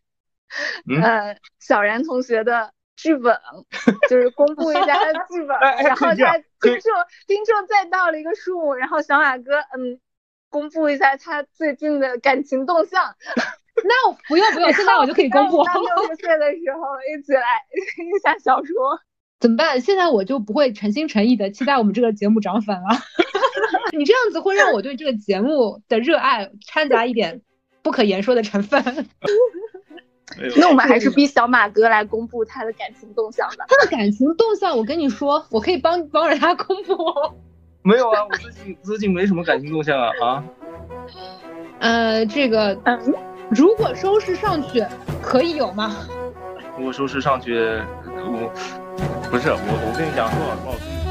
[1.01, 3.37] 呃小然同学的剧本，
[4.09, 6.91] 就是公布一下他的剧本， 然后他听众
[7.27, 9.99] 听众再到了一个数目，然后小马哥嗯
[10.49, 13.15] 公布一下他最近的感情动向。
[13.85, 15.63] 那不用不用，现在我就可以公布。
[15.63, 16.79] 六十岁的时候
[17.09, 17.41] 一起来
[17.95, 18.99] 听一下小说。
[19.43, 19.81] 怎么办？
[19.81, 22.83] 现在我就不会诚心诚意的期待我们这个节目涨粉了。
[23.91, 27.41] 你这样子会让我对这个节目的热爱掺杂一点
[27.81, 29.05] 不可言说的成分。
[30.55, 33.65] 那我们还是逼小马哥来公布他的感情动向吧。
[33.67, 36.95] 他的感情动向，我跟你说，我可以帮帮着他公布。
[37.81, 40.43] 没有啊，我最近最近没什么感情动向啊啊。
[41.79, 42.97] 呃，这个，嗯，
[43.49, 44.81] 如果收视上去，
[45.21, 45.97] 可以有吗？
[46.77, 48.49] 如果收视上去，我
[49.29, 51.02] 不是我，我跟你讲说，我。